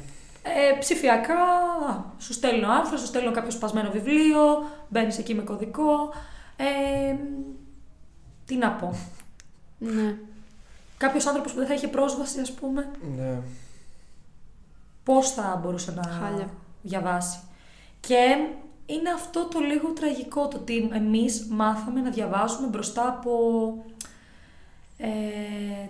[0.43, 4.41] Ε, ψηφιακά, α, σου στέλνω άρθρο, σου στέλνω κάποιο σπασμένο βιβλίο,
[4.89, 6.15] μπαίνεις εκεί με κωδικό.
[6.57, 7.17] Ε,
[8.47, 8.95] τι να πω.
[9.79, 10.17] Ναι.
[10.97, 13.39] Κάποιος άνθρωπος που δεν θα είχε πρόσβαση, ας πούμε, ναι.
[15.05, 16.49] πώς θα μπορούσε να Χάλια.
[16.83, 17.39] διαβάσει.
[18.01, 18.37] Και
[18.87, 23.33] είναι αυτό το λίγο τραγικό το ότι εμείς μάθαμε να διαβάζουμε μπροστά από
[24.97, 25.09] ε,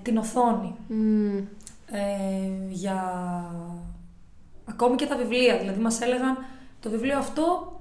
[0.03, 0.75] την οθόνη.
[0.89, 1.37] Μμ.
[1.91, 3.01] ε, για
[4.65, 5.59] ακόμη και τα βιβλία.
[5.59, 6.37] Δηλαδή μας έλεγαν
[6.81, 7.73] το βιβλίο αυτό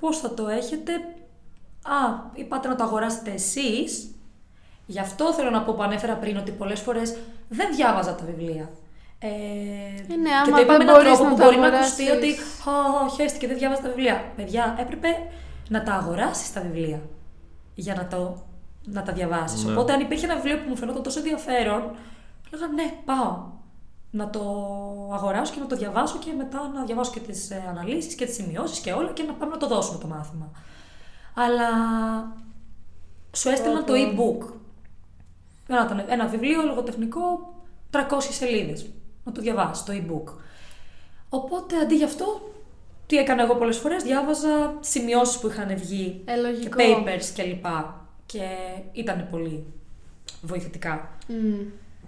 [0.00, 0.92] πώς θα το έχετε.
[1.88, 4.10] Α, είπατε να το αγοράσετε εσείς.
[4.86, 7.16] Γι' αυτό θέλω να πω που ανέφερα πριν ότι πολλές φορές
[7.48, 8.70] δεν διάβαζα τα βιβλία.
[9.18, 11.44] Ε, Ε, ναι, και άμα το είπα με δεν έναν μπορείς τρόπο να που τα
[11.44, 11.92] μπορεί να αγοράσεις.
[11.92, 12.30] ακουστεί ότι
[12.70, 14.32] «Ω, χαίστηκε, δεν διάβαζα τα βιβλία».
[14.36, 15.08] Παιδιά, έπρεπε
[15.68, 17.00] να τα αγοράσεις τα βιβλία
[17.74, 18.42] για να, το,
[18.84, 19.64] να τα διαβάσεις.
[19.64, 19.72] Ναι.
[19.72, 21.82] Οπότε αν υπήρχε ένα βιβλίο που μου φαινόταν τόσο ενδιαφέρον,
[22.52, 23.46] έλεγα ναι, πάω
[24.10, 24.40] να το
[25.12, 28.34] αγοράσω και να το διαβάσω και μετά να διαβάσω και τις ε, αναλύσεις και τις
[28.34, 30.50] σημειώσεις και όλα και να πάμε να το δώσουμε το μάθημα.
[31.44, 31.68] Αλλά
[33.36, 34.52] σου έστελναν το e-book.
[35.68, 37.54] Ένα, ένα βιβλίο λογοτεχνικό
[37.90, 37.98] 300
[38.30, 38.86] σελίδες.
[39.24, 40.32] Να το διαβάσεις, το e-book.
[41.28, 42.52] Οπότε αντί γι' αυτό,
[43.06, 46.76] τι έκανα εγώ πολλές φορές, διάβαζα σημειώσεις που είχαν βγει Ε, και λογικό.
[46.78, 48.06] papers και λοιπά.
[48.26, 48.42] Και
[48.92, 49.64] ήταν πολύ
[50.42, 51.10] βοηθητικά.
[51.28, 51.60] Μμ.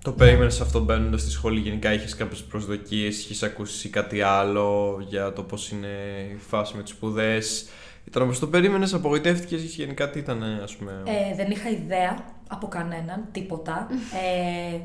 [0.03, 1.61] Το περίμενε αυτό μπαίνοντα στη σχολή.
[1.61, 5.89] Γενικά είχες κάποιες προσδοκίες, είχες ακούσει κάτι άλλο για το πώς είναι
[6.35, 7.68] η φάση με τις σπουδές.
[8.11, 9.63] Ήταν όπω το περίμενες, απογοητεύτηκες.
[9.63, 11.03] Γενικά τι ήταν, ας πούμε.
[11.05, 13.87] Ε, δεν είχα ιδέα από κανέναν, τίποτα.
[14.73, 14.81] Ε,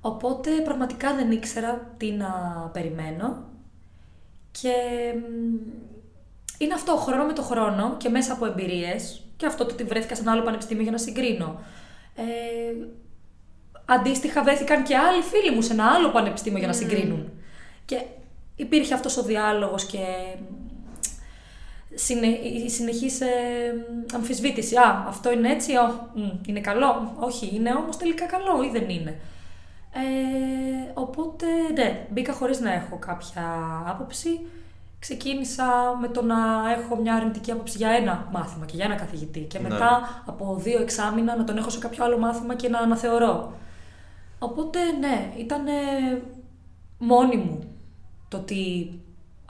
[0.00, 2.28] οπότε πραγματικά δεν ήξερα τι να
[2.72, 3.44] περιμένω.
[4.50, 4.72] Και
[5.14, 5.54] μ,
[6.58, 10.14] είναι αυτό, χρόνο με το χρόνο και μέσα από εμπειρίες και αυτό το ότι βρέθηκα
[10.14, 11.60] σε ένα άλλο πανεπιστήμιο για να συγκρίνω.
[12.14, 12.22] Ε,
[13.84, 17.30] αντίστοιχα βρέθηκαν και άλλοι φίλοι μου σε ένα άλλο πανεπιστήμιο για να συγκρίνουν.
[17.84, 18.02] Και
[18.56, 19.98] υπήρχε αυτός ο διάλογος και
[21.94, 23.26] συνε, η συνεχής ε,
[24.14, 24.76] αμφισβήτηση.
[24.76, 27.12] Α, αυτό είναι έτσι, ο, μ, είναι καλό.
[27.20, 29.10] Όχι, είναι όμως τελικά καλό ή δεν είναι.
[29.92, 33.44] Ε, οπότε, ναι, μπήκα χωρίς να έχω κάποια
[33.86, 34.40] άποψη.
[35.00, 35.66] Ξεκίνησα
[36.00, 36.36] με το να
[36.78, 39.40] έχω μια αρνητική άποψη για ένα μάθημα και για ένα καθηγητή.
[39.40, 39.68] Και Ναι.
[39.68, 43.52] μετά από δύο εξάμεινα να τον έχω σε κάποιο άλλο μάθημα και να αναθεωρώ.
[44.38, 45.62] Οπότε, ναι, ήταν
[46.98, 47.58] μόνη μου
[48.28, 48.92] το ότι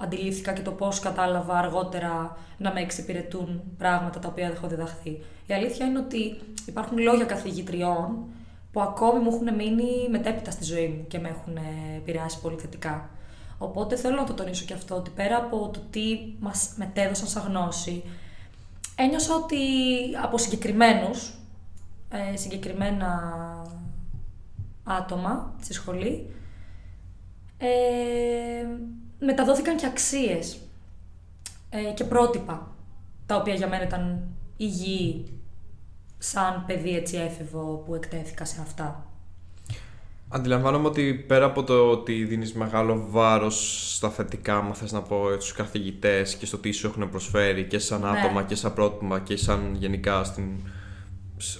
[0.00, 5.10] αντιλήφθηκα και το πώς κατάλαβα αργότερα να με εξυπηρετούν πράγματα τα οποία δεν έχω διδαχθεί.
[5.46, 8.24] Η αλήθεια είναι ότι υπάρχουν λόγια καθηγητριών
[8.72, 12.56] που ακόμη μου έχουν μείνει μετέπειτα στη ζωή μου και με έχουν ε, επηρεάσει πολύ
[12.56, 13.10] θετικά.
[13.58, 17.42] Οπότε θέλω να το τονίσω και αυτό, ότι πέρα από το τι μας μετέδωσαν σαν
[17.42, 18.02] γνώση,
[18.96, 19.56] ένιωσα ότι
[20.22, 21.34] από συγκεκριμένους,
[22.10, 23.22] ε, συγκεκριμένα
[24.84, 26.30] άτομα στη σχολή,
[27.58, 27.68] ε,
[29.18, 30.58] μεταδόθηκαν και αξίες
[31.70, 32.74] ε, και πρότυπα,
[33.26, 34.22] τα οποία για μένα ήταν
[34.56, 35.32] υγιή
[36.18, 39.02] σαν παιδί έτσι έφηβο που εκτέθηκα σε αυτά.
[40.30, 45.36] Αντιλαμβάνομαι ότι πέρα από το ότι δίνεις μεγάλο βάρος στα θετικά, μα θες να πω,
[45.36, 48.08] τους καθηγητές και στο τι σου έχουν προσφέρει και σαν Ναι.
[48.08, 50.44] άτομα και σαν πρότυπα και σαν γενικά στην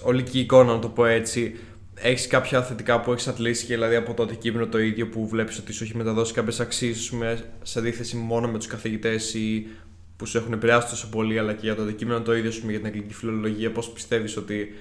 [0.03, 1.59] ολική εικόνα, να το πω έτσι,
[2.01, 5.57] έχεις κάποια θετικά που έχεις αντλήσει και δηλαδή από το αντικείμενο το ίδιο που βλέπεις
[5.57, 9.67] ότι σου έχει μεταδώσει κάποιες αξίες ας πούμε, σε αντίθεση μόνο με τους καθηγητές ή
[10.15, 12.71] που σου έχουν επηρεάσει τόσο πολύ, αλλά και για το αντικείμενο το ίδιο, ας πούμε,
[12.71, 14.73] για την αγγλική φιλολογία, πώς πιστεύεις ότι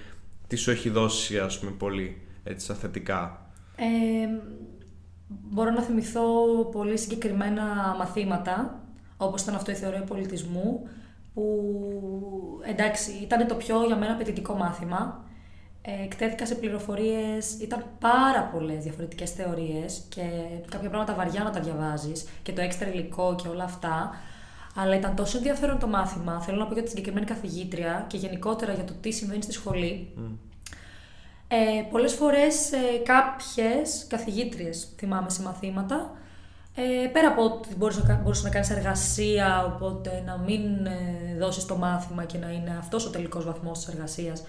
[0.46, 3.84] τι σου έχει δώσει, ας πούμε, πολύ, έτσι, στα θετικά; Ε,
[5.28, 6.22] μπορώ να θυμηθώ
[6.72, 7.64] πολύ συγκεκριμένα
[7.98, 8.82] μαθήματα,
[9.16, 10.88] όπως ήταν αυτό η θεωρία πολιτισμού,
[11.34, 15.27] που εντάξει ήταν το πιο για μένα απαιτητικό μάθημα.
[15.82, 20.22] Ε, εκτέθηκα σε πληροφορίες, ήταν πάρα πολλές διαφορετικές θεωρίες και
[20.70, 24.14] κάποια πράγματα βαριά να τα διαβάζεις και το έξτρα υλικό και όλα αυτά.
[24.74, 28.72] Αλλά ήταν τόσο ενδιαφέρον το μάθημα, θέλω να πω για τη συγκεκριμένη καθηγήτρια και γενικότερα
[28.72, 30.12] για το τι συμβαίνει στη σχολή,
[31.48, 36.10] ε, πολλές φορές ε, κάποιες καθηγήτριες, θυμάμαι σε μαθήματα,
[36.74, 41.64] ε, πέρα από ότι μπορούσε να, μπορούσε να κάνεις εργασία, οπότε να μην ε, δώσεις
[41.64, 44.44] το μάθημα και να είναι αυτός ο τελικός βαθμός της εργασίας,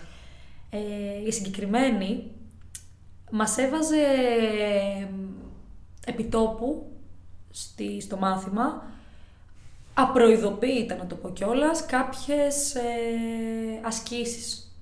[0.70, 0.80] ε,
[1.26, 2.32] η συγκεκριμένη
[3.32, 5.07] μας έβαζε ε,
[6.05, 6.91] επιτόπου
[7.49, 8.84] στη, στο μάθημα,
[9.93, 12.82] απροειδοποίητα να το πω κιόλας, κάποιες ε,
[13.82, 14.74] ασκήσεις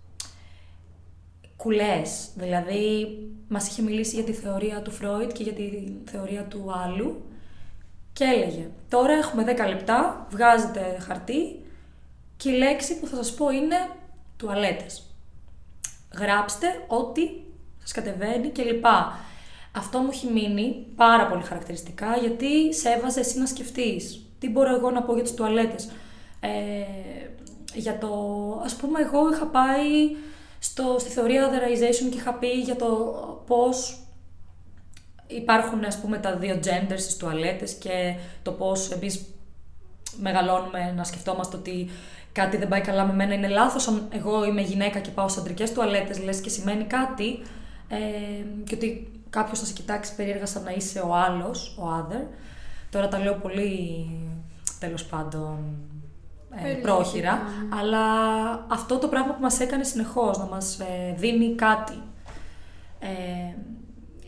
[1.57, 2.29] κουλές.
[2.35, 3.07] Δηλαδή,
[3.47, 5.71] μας είχε μιλήσει για τη θεωρία του Φρόιτ και για τη
[6.05, 7.21] θεωρία του άλλου
[8.13, 11.65] και έλεγε «Τώρα έχουμε 10 λεπτά, βγάζετε χαρτί
[12.37, 13.75] και η λέξη που θα σας πω είναι
[14.37, 15.06] τουαλέτες.
[16.19, 17.21] Γράψτε ό,τι
[17.77, 19.19] σας κατεβαίνει και λοιπά».
[19.71, 24.25] Αυτό μου έχει μείνει πάρα πολύ χαρακτηριστικά γιατί σε έβαζε εσύ να σκεφτείς.
[24.39, 25.89] Τι μπορώ εγώ να πω για τις τουαλέτες;
[26.39, 26.49] Ε,
[27.73, 28.09] για το...
[28.63, 30.15] Ας πούμε εγώ είχα πάει
[30.59, 32.87] στο, στη θεωρία otherization και είχα πει για το
[33.47, 34.01] πώς
[35.27, 39.25] υπάρχουν ας πούμε τα δύο genders στις τουαλέτες και το πώς εμείς
[40.19, 41.89] μεγαλώνουμε να σκεφτόμαστε ότι
[42.37, 45.39] κάτι δεν πάει καλά με μένα είναι λάθος αν εγώ είμαι γυναίκα και πάω σε
[45.39, 47.39] αντρικές τουαλέτες λες και σημαίνει κάτι
[47.87, 47.97] ε,
[48.63, 52.25] και ότι κάποιος θα σε κοιτάξει περίεργα σαν να είσαι ο άλλος, ο other.
[52.89, 54.07] Τώρα τα λέω πολύ
[54.79, 55.57] τέλος πάντων
[56.51, 57.77] ε, Περίεργα, πρόχειρα, ναι.
[57.79, 58.03] αλλά
[58.67, 62.01] αυτό το πράγμα που μας έκανε συνεχώς, να μας ε, δίνει κάτι
[62.99, 63.07] ε,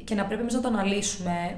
[0.04, 1.58] και να πρέπει εμείς να το αναλύσουμε,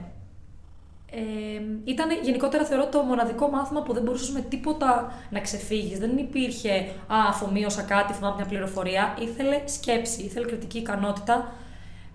[1.13, 5.99] ε, ήταν γενικότερα θεωρώ το μοναδικό μάθημα που δεν μπορούσες με τίποτα να ξεφύγεις.
[5.99, 6.71] Δεν υπήρχε
[7.07, 9.17] «Α, αφομοίωσα κάτι, θυμάμαι μια πληροφορία».
[9.21, 11.51] Ήθελε σκέψη, ήθελε κριτική ικανότητα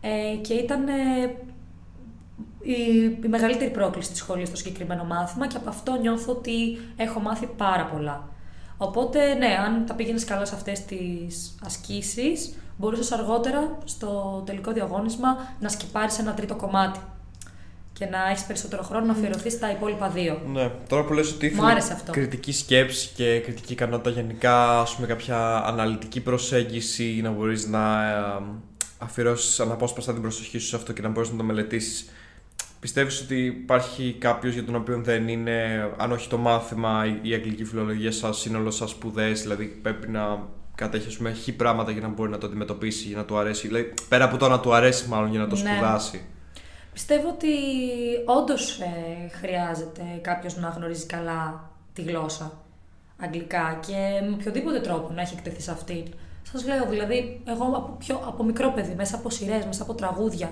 [0.01, 0.93] ε, και ήταν ε,
[2.61, 7.21] η, η μεγαλύτερη πρόκληση της σχολής στο συγκεκριμένο μάθημα και από αυτό νιώθω ότι έχω
[7.21, 8.29] μάθει πάρα πολλά.
[8.77, 15.37] Οπότε, ναι, αν τα πήγαινες καλά σε αυτές τις ασκήσεις, μπορούσες αργότερα στο τελικό διαγώνισμα
[15.61, 16.99] να σκυπάρεις ένα τρίτο κομμάτι
[17.99, 20.41] και να έχεις περισσότερο χρόνο να αφιερωθείς στα υπόλοιπα δύο.
[20.53, 22.13] Ναι, τώρα που λες ότι Μου ήθελε άρεσε αυτό.
[22.13, 28.43] κριτική σκέψη και κριτική ικανότητα γενικά, ας πούμε κάποια αναλυτική προσέγγιση, να μπορείς να ε,
[28.99, 32.11] αφιερώσεις αναπόσπαστα την προσοχή σου σε αυτό και να μπορείς να το μελετήσεις.
[32.81, 37.65] Πιστεύεις ότι υπάρχει κάποιος για τον οποίο δεν είναι, αν όχι το μάθημα, η αγγλική
[37.65, 40.39] φιλολογία σαν σύνολο, σαν σπουδές, δηλαδή πρέπει να
[40.75, 43.67] κατέχει ας πούμε, χι πράγματα για να μπορεί να το αντιμετωπίσει, για να του αρέσει.
[43.67, 45.71] Δηλαδή, πέρα από το να του αρέσει μάλλον για να το Ναι.
[45.71, 46.25] σπουδάσει.
[46.97, 47.49] Πιστεύω ότι
[48.25, 52.53] όντως ε, χρειάζεται κάποιος να γνωρίζει καλά τη γλώσσα
[53.19, 56.05] αγγλικά και με οποιοδήποτε τρόπο να έχει εκτεθεί σε αυτήν.
[56.43, 60.51] Σας λέω δηλαδή, εγώ από, πιο, από μικρό παιδί, μέσα από σειρές, μέσα από τραγούδια,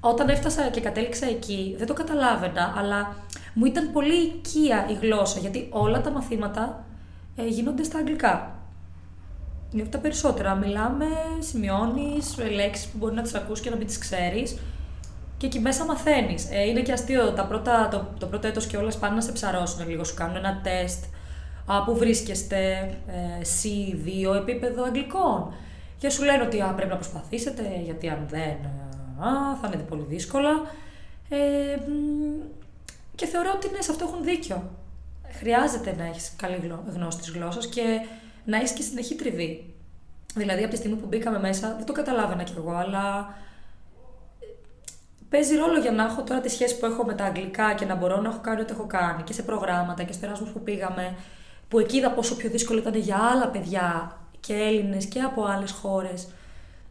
[0.00, 3.16] όταν έφτασα και κατέληξα εκεί, δεν το καταλάβαινα, αλλά
[3.54, 6.84] μου ήταν πολύ οικία η γλώσσα, γιατί όλα τα μαθήματα
[7.36, 8.54] ε, γίνονται στα αγγλικά.
[9.72, 10.54] Είναι από τα περισσότερα.
[10.54, 11.06] Μιλάμε,
[11.38, 14.56] σημειώνεις λέξεις που μπορεί να τις ακούς και να μην τις ξέρεις.
[15.38, 16.48] Και εκεί μέσα μαθαίνεις.
[16.50, 17.32] Ε, είναι και αστείο.
[17.32, 20.04] Τα πρώτα, το, το πρώτο έτος και όλα πάνε να σε ψαρώσουν λίγο.
[20.04, 21.04] Σου κάνουν ένα τεστ.
[21.66, 22.58] Α, πού βρίσκεστε,
[23.06, 25.52] ε, C2 επίπεδο αγγλικών.
[25.98, 28.56] Και σου λένε ότι α, πρέπει να προσπαθήσετε, γιατί αν δεν.
[29.26, 30.50] Α, θα είναι πολύ δύσκολα.
[31.28, 31.36] Ε,
[31.76, 32.42] μ,
[33.14, 34.70] και θεωρώ ότι ναι, σε αυτό έχουν δίκιο.
[35.38, 37.82] Χρειάζεται να έχεις καλή γλω- γνώση της γλώσσας και
[38.44, 39.74] να έχεις και συνεχή τριβή.
[40.34, 43.34] Δηλαδή, από τη στιγμή που μπήκαμε μέσα, δεν το καταλάβαινα κι εγώ, αλλά
[45.28, 47.94] παίζει ρόλο για να έχω τώρα τη σχέση που έχω με τα αγγλικά και να
[47.94, 51.14] μπορώ να έχω κάνει ό,τι έχω κάνει και σε προγράμματα και στο Erasmus που πήγαμε,
[51.68, 55.70] που εκεί είδα πόσο πιο δύσκολο ήταν για άλλα παιδιά και Έλληνες και από άλλες
[55.70, 56.24] χώρες.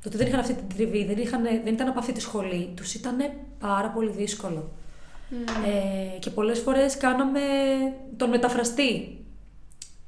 [0.01, 2.73] Το ότι δεν είχαν αυτή την τριβή, δεν, είχαν, δεν ήταν από αυτή τη σχολή,
[2.75, 3.15] τους ήταν
[3.59, 4.71] πάρα πολύ δύσκολο.
[5.65, 7.39] Ε, και πολλές φορές κάναμε
[8.17, 9.17] τον μεταφραστή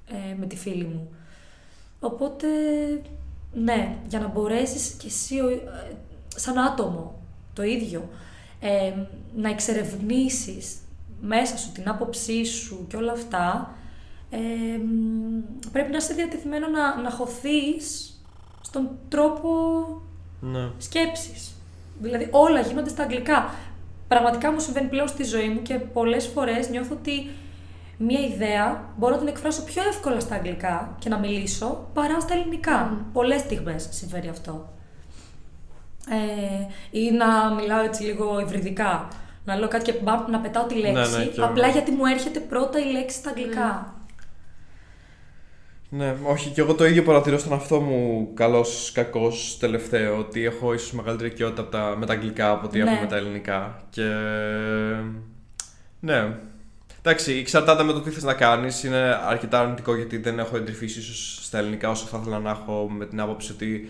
[0.08, 1.10] ε, με τη φίλη μου.
[2.00, 2.48] Οπότε,
[3.54, 5.96] ναι, για να μπορέσεις και εσύ ε,
[6.36, 7.20] σαν άτομο
[7.54, 8.10] το ίδιο
[8.60, 8.94] ε,
[9.36, 10.78] να εξερευνήσεις
[11.22, 13.76] μέσα σου την άποψή σου και όλα αυτά,
[14.30, 14.38] ε,
[15.72, 18.14] πρέπει να είσαι διατεθειμένο να, να χωθείς
[18.62, 19.50] στον τρόπο
[20.42, 20.70] Ναι.
[20.78, 21.54] σκέψης.
[22.02, 23.54] Δηλαδή όλα γίνονται στα αγγλικά.
[24.08, 27.30] Πραγματικά μου συμβαίνει πλέον στη ζωή μου και πολλές φορές νιώθω ότι
[27.98, 32.34] μία ιδέα μπορώ να την εκφράσω πιο εύκολα στα αγγλικά και να μιλήσω παρά στα
[32.34, 33.06] ελληνικά.
[33.14, 34.74] Πολλές στιγμές συμβαίνει αυτό.
[36.10, 39.08] Ε, ή να μιλάω έτσι λίγο υβριδικά.
[39.46, 41.46] Να λέω κάτι και μπαμ, να πετάω τη λέξη, ναι, και εγώ.
[41.46, 43.94] απλά γιατί μου έρχεται πρώτα η λέξη στα αγγλικά.
[45.92, 50.18] Ναι, όχι, και εγώ το ίδιο παρατηρώ στον αυτό μου καλός κακός τελευταίο.
[50.18, 52.92] Ότι έχω ίσως μεγαλύτερη οικειότητα από τα, με τα αγγλικά από ότι Ναι.
[52.92, 53.84] έχω με τα ελληνικά.
[53.90, 54.10] Και.
[56.00, 56.38] Ναι.
[57.00, 58.84] Εντάξει, εξαρτάται με το τι θες να κάνεις.
[58.84, 62.90] Είναι αρκετά αρνητικό γιατί δεν έχω εντρυφήσει ίσως στα ελληνικά όσο θα ήθελα να έχω
[62.90, 63.90] με την άποψη ότι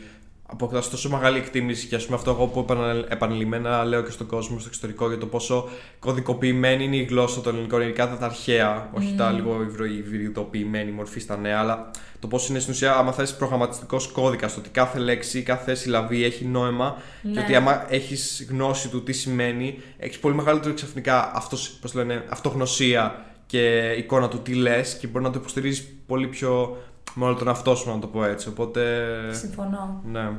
[0.52, 4.28] αποκτά τόσο μεγάλη εκτίμηση και ας πούμε αυτό εγώ που επανα- επανειλημμένα λέω και στον
[4.28, 5.70] κόσμο στο εξωτερικό για το πόσο
[6.00, 11.20] κωδικοποιημένη είναι η γλώσσα των ελληνικών, ειδικά τα αρχαία, όχι τα λίγο υβρο- υβριδοποιημένη μορφή
[11.20, 15.00] στα νέα, αλλά το πώς είναι στην ουσία, άμα θες προγραμματιστικός κώδικας, το ότι κάθε
[15.00, 17.42] λέξη, κάθε συλλαβή έχει νόημα και Ναι.
[17.42, 22.24] ότι άμα έχεις γνώση του τι σημαίνει, έχεις πολύ μεγαλύτερο ξαφνικά αυτός, πώς το λένε,
[22.30, 26.78] αυτογνωσία και εικόνα του τι λες και μπορεί να το υποστηρίζεις πολύ πιο
[27.14, 28.48] με όλο τον αυτό σου, να το πω έτσι.
[28.48, 29.06] Οπότε.
[29.32, 30.04] Συμφωνώ.
[30.12, 30.30] Ναι.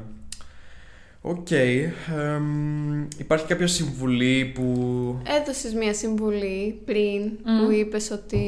[1.22, 1.50] Οκ.
[1.50, 4.64] εμ, υπάρχει κάποια συμβουλή που.
[5.40, 8.44] Έδωσες μία συμβουλή πριν που είπες ότι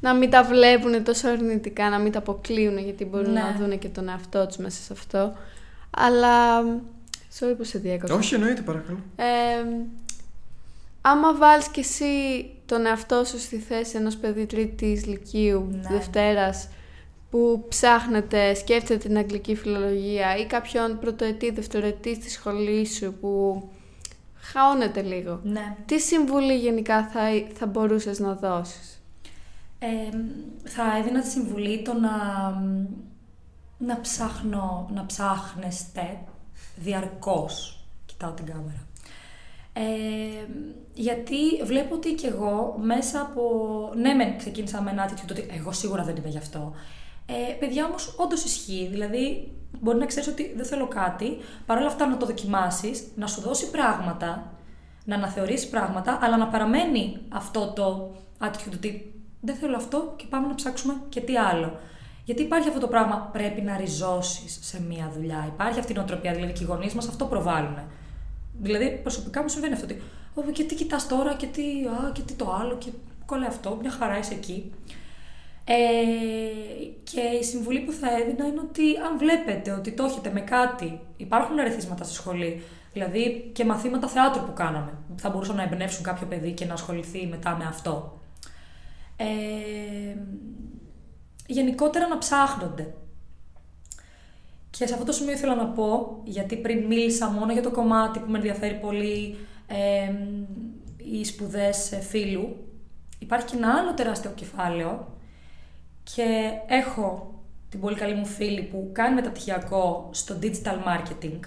[0.00, 3.40] να μην τα βλέπουν τόσο αρνητικά, να μην τα αποκλείουν γιατί μπορούν Ναι.
[3.40, 5.32] να δουν και τον εαυτό τους μέσα σε αυτό.
[5.90, 6.62] Αλλά,
[7.38, 8.14] sorry που σε διέκοψα.
[8.14, 8.98] Όχι, εννοείται, παρακαλώ.
[9.16, 9.24] Ε,
[11.00, 12.04] άμα βάλεις και εσύ
[12.66, 15.88] τον εαυτό σου στη θέση ενός παιδί τρίτης λυκείου, Ναι.
[15.90, 16.68] δευτέρας,
[17.36, 23.62] που ψάχνεται, σκέφτεται την αγγλική φιλολογία ή κάποιον πρωτοετή, δευτεροετή στη σχολή σου που
[24.34, 25.40] χαώνεται λίγο.
[25.42, 25.76] Ναι.
[25.86, 27.20] Τι συμβουλή γενικά θα,
[27.54, 29.02] θα μπορούσες να δώσεις;
[29.78, 29.86] Ε,
[30.64, 32.10] θα έδινα τη συμβουλή το να,
[33.78, 36.18] να ψάχνω, να ψάχνεστε
[36.76, 37.84] διαρκώς.
[38.06, 38.86] Κοιτάω την κάμερα.
[39.72, 39.82] Ε,
[40.94, 43.42] γιατί βλέπω ότι και εγώ μέσα από...
[43.96, 46.74] Ναι, μεν ξεκίνησα με ένα attitude ότι εγώ σίγουρα δεν είμαι γι' αυτό.
[47.26, 48.88] Ε, παιδιά όμως όντως ισχύει.
[48.90, 53.40] Δηλαδή μπορεί να ξέρεις ότι δεν θέλω κάτι, παρόλα αυτά να το δοκιμάσεις, να σου
[53.40, 54.52] δώσει πράγματα,
[55.04, 60.46] να αναθεωρήσεις πράγματα, αλλά να παραμένει αυτό το attitude ότι δεν θέλω αυτό και πάμε
[60.46, 61.78] να ψάξουμε και τι άλλο.
[62.24, 65.44] Γιατί υπάρχει αυτό το πράγμα, πρέπει να ριζώσεις σε μία δουλειά.
[65.54, 67.78] Υπάρχει αυτή η νοοτροπία, δηλαδή και οι γονείς μας αυτό προβάλλουν.
[68.60, 69.84] Δηλαδή, προσωπικά μου συμβαίνει αυτό.
[69.84, 70.02] Ότι,
[70.34, 72.90] «Ω, και τι κοιτάς τώρα, και τι, α, και τι το άλλο, και
[73.26, 74.72] κολλάει αυτό, μια χαρά είσαι εκεί.
[75.68, 75.74] Ε,
[77.04, 81.00] και η συμβουλή που θα έδινα είναι ότι αν βλέπετε ότι το έχετε με κάτι,
[81.16, 82.62] υπάρχουν ερεθίσματα στη σχολή,
[82.92, 87.26] δηλαδή και μαθήματα θεάτρου που κάναμε, θα μπορούσαν να εμπνεύσουν κάποιο παιδί και να ασχοληθεί
[87.26, 88.20] μετά με αυτό.
[89.16, 89.26] Ε,
[91.46, 92.94] γενικότερα να ψάχνονται.
[94.70, 98.18] Και σε αυτό το σημείο ήθελα να πω, γιατί πριν μίλησα μόνο για το κομμάτι
[98.18, 99.36] που με ενδιαφέρει πολύ,
[99.66, 100.12] ε,
[100.96, 102.56] οι σπουδές ε, φίλου,
[103.18, 105.15] υπάρχει και ένα άλλο τεράστιο κεφάλαιο
[106.14, 107.34] και έχω
[107.68, 111.40] την πολύ καλή μου φίλη που κάνει μεταπτυχιακό στο digital marketing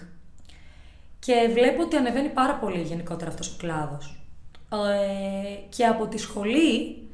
[1.19, 4.23] και βλέπω ότι ανεβαίνει πάρα πολύ γενικότερα αυτός ο κλάδος.
[4.71, 7.07] Ε, και από τη σχολή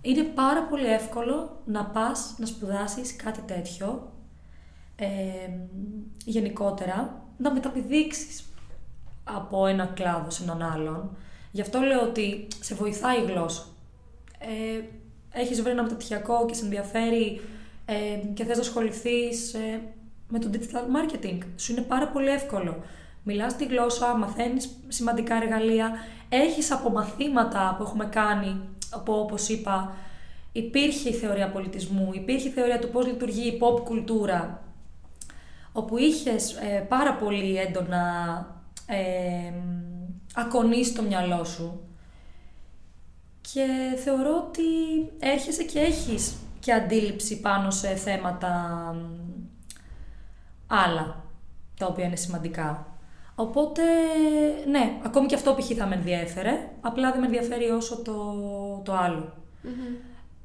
[0.00, 4.12] είναι πάρα πολύ εύκολο να πας να σπουδάσεις κάτι τέτοιο
[4.96, 5.06] ε,
[6.24, 8.44] γενικότερα να μεταπηδήξεις
[9.24, 11.16] από ένα κλάδο σε έναν άλλον.
[11.50, 13.64] Γι' αυτό λέω ότι σε βοηθάει η γλώσσα.
[14.38, 14.84] Ε,
[15.32, 17.40] έχεις βρει ένα μεταπτυχιακό και σε ενδιαφέρει
[17.86, 17.94] ε,
[18.34, 19.54] και θες να ασχοληθείς
[20.28, 21.38] με το digital marketing.
[21.56, 22.82] Σου είναι πάρα πολύ εύκολο.
[23.22, 25.92] Μιλάς τη γλώσσα, μαθαίνεις σημαντικά εργαλεία,
[26.28, 28.60] έχεις από μαθήματα που έχουμε κάνει,
[28.90, 29.92] από, όπως είπα,
[30.52, 34.62] υπήρχε η θεωρία πολιτισμού, υπήρχε η θεωρία του πώς λειτουργεί η pop κουλτούρα,
[35.72, 38.04] όπου είχες ε, πάρα πολύ έντονα
[38.86, 39.52] ε,
[40.34, 41.80] ακονίσει το μυαλό σου
[43.52, 43.66] και
[44.04, 44.62] θεωρώ ότι
[45.18, 48.50] έρχεσαι και έχεις και αντίληψη πάνω σε θέματα
[50.66, 51.24] άλλα,
[51.78, 52.86] τα οποία είναι σημαντικά.
[53.34, 53.82] Οπότε,
[54.70, 55.70] ναι, ακόμη και αυτό π.χ.
[55.76, 58.14] θα με ενδιέφερε, απλά δεν με ενδιαφέρει όσο το,
[58.84, 59.32] το αλλο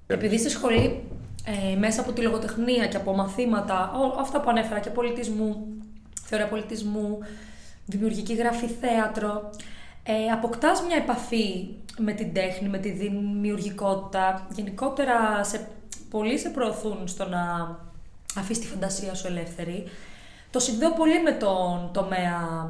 [0.08, 1.04] Επειδή στη σχολή,
[1.46, 5.68] ε, μέσα από τη λογοτεχνία και από μαθήματα, ό, αυτά που ανέφερα και πολιτισμού,
[6.24, 7.20] θεωρία πολιτισμού,
[7.86, 9.50] δημιουργική γραφή θέατρο,
[10.08, 14.48] ε, αποκτάς μια επαφή με την τέχνη, με τη δημιουργικότητα.
[14.56, 15.68] Γενικότερα, σε,
[16.10, 17.76] πολλοί σε προωθούν στο να
[18.38, 19.84] αφήσεις τη φαντασία σου ελεύθερη.
[20.52, 22.70] Το συνδέω πολύ με τον τομέα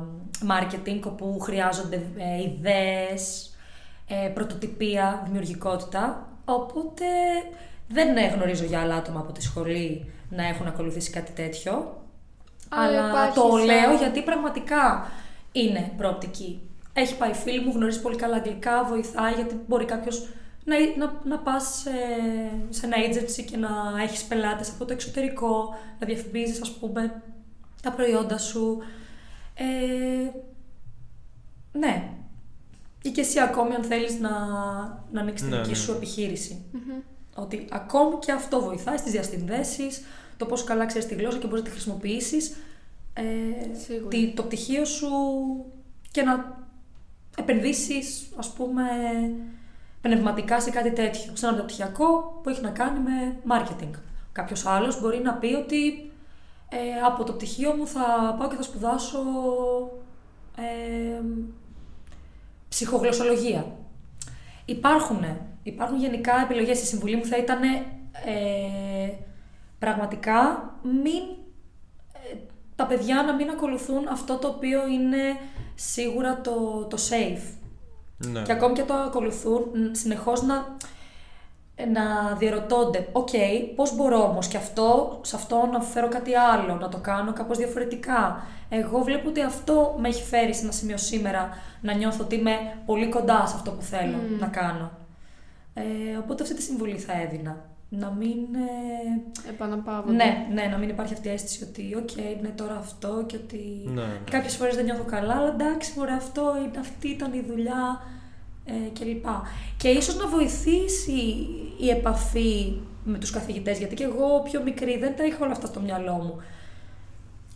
[0.49, 3.53] marketing, όπου χρειάζονται ε, ιδέες,
[4.07, 6.27] ε, πρωτοτυπία, δημιουργικότητα.
[6.45, 7.05] Οπότε
[7.87, 12.01] δεν γνωρίζω για άλλα άτομα από τη σχολή να έχουν ακολουθήσει κάτι τέτοιο.
[12.69, 15.11] Αλλά, το λέω γιατί πραγματικά
[15.51, 16.61] είναι προοπτική.
[16.97, 20.27] Έχει πάει φίλη μου, γνωρίζει πολύ καλά αγγλικά, βοηθάει γιατί μπορεί κάποιος
[20.63, 21.91] να, να, να πας σε,
[22.69, 27.21] σε ένα agency και να έχεις πελάτες από το εξωτερικό, να διαφημίζεις, ας πούμε,
[27.81, 28.77] τα προϊόντα σου.
[29.53, 30.29] Ε,
[31.71, 32.09] ναι.
[33.01, 34.29] Ή και εσύ ακόμη αν θέλεις να,
[35.11, 35.75] να ανοίξεις τη ναι, δική ναι.
[35.75, 36.65] σου επιχειρηση
[37.35, 40.01] Ότι ακόμη και αυτό βοηθάει στις διασυνδέσεις,
[40.37, 42.55] το πόσο καλά ξέρεις τη γλώσσα και μπορείς να τη χρησιμοποιήσεις,
[43.13, 45.09] ε, το πτυχίο σου
[46.11, 46.64] και να
[47.35, 48.83] επενδύσεις, ας πούμε,
[50.01, 51.35] πνευματικά σε κάτι τέτοιο.
[51.35, 53.91] Σε ένα πτυχιακό που έχει να κάνει με marketing.
[54.31, 56.11] Κάποιος άλλος μπορεί να πει ότι
[56.69, 59.19] ε, από το πτυχίο μου θα πάω και θα σπουδάσω
[60.57, 61.21] ε,
[62.69, 63.65] ψυχογλωσσολογία.
[64.65, 65.25] Υπάρχουν,
[65.63, 66.81] υπάρχουν γενικά επιλογές.
[66.81, 69.13] Η συμβουλή μου θα ήταν ε,
[69.79, 71.44] πραγματικά μην, ε,
[72.75, 75.37] τα παιδιά να μην ακολουθούν αυτό το οποίο είναι
[75.75, 77.53] σίγουρα το, το safe.
[78.17, 78.41] Ναι.
[78.41, 80.75] Και ακόμη και το ακολουθούν, συνεχώς να
[81.93, 86.75] να διερωτώνται, OK, okay, πώς μπορώ όμως και αυτό, σε αυτό να φέρω κάτι άλλο,
[86.75, 88.43] να το κάνω κάπως διαφορετικά.
[88.69, 91.49] Εγώ βλέπω ότι αυτό με έχει φέρει σε ένα σημείο σήμερα
[91.81, 94.91] να νιώθω ότι είμαι πολύ κοντά σε αυτό που θέλω να κάνω.
[95.73, 97.57] Ε, οπότε αυτή τη συμβουλή θα έδινα.
[97.99, 98.37] Να μην.
[98.55, 99.49] Ε...
[99.49, 100.15] Επαναπαύονται.
[100.15, 103.35] Ναι, ναι, να μην υπάρχει αυτή η αίσθηση ότι, OK, okay, είναι τώρα αυτό και
[103.35, 103.81] ότι.
[103.85, 104.19] Ναι, ναι.
[104.29, 108.01] Κάποιες φορές δεν νιώθω καλά, αλλά εντάξει, μωρέ, αυτό, αυτή ήταν η δουλειά
[108.65, 109.25] ε, κλπ.
[109.77, 111.47] Και ίσως να βοηθήσει
[111.79, 115.67] η επαφή με τους καθηγητές, γιατί και εγώ πιο μικρή δεν τα είχα όλα αυτά
[115.67, 116.41] στο μυαλό μου.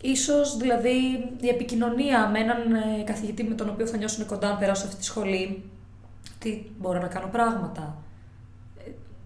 [0.02, 4.58] Ίσως δηλαδή η επικοινωνία με έναν ε, καθηγητή με τον οποίο θα νιώσουν κοντά αν
[4.58, 5.62] περάσω αυτή τη σχολή,
[6.38, 8.09] τι μπορώ να κάνω πράγματα, ε,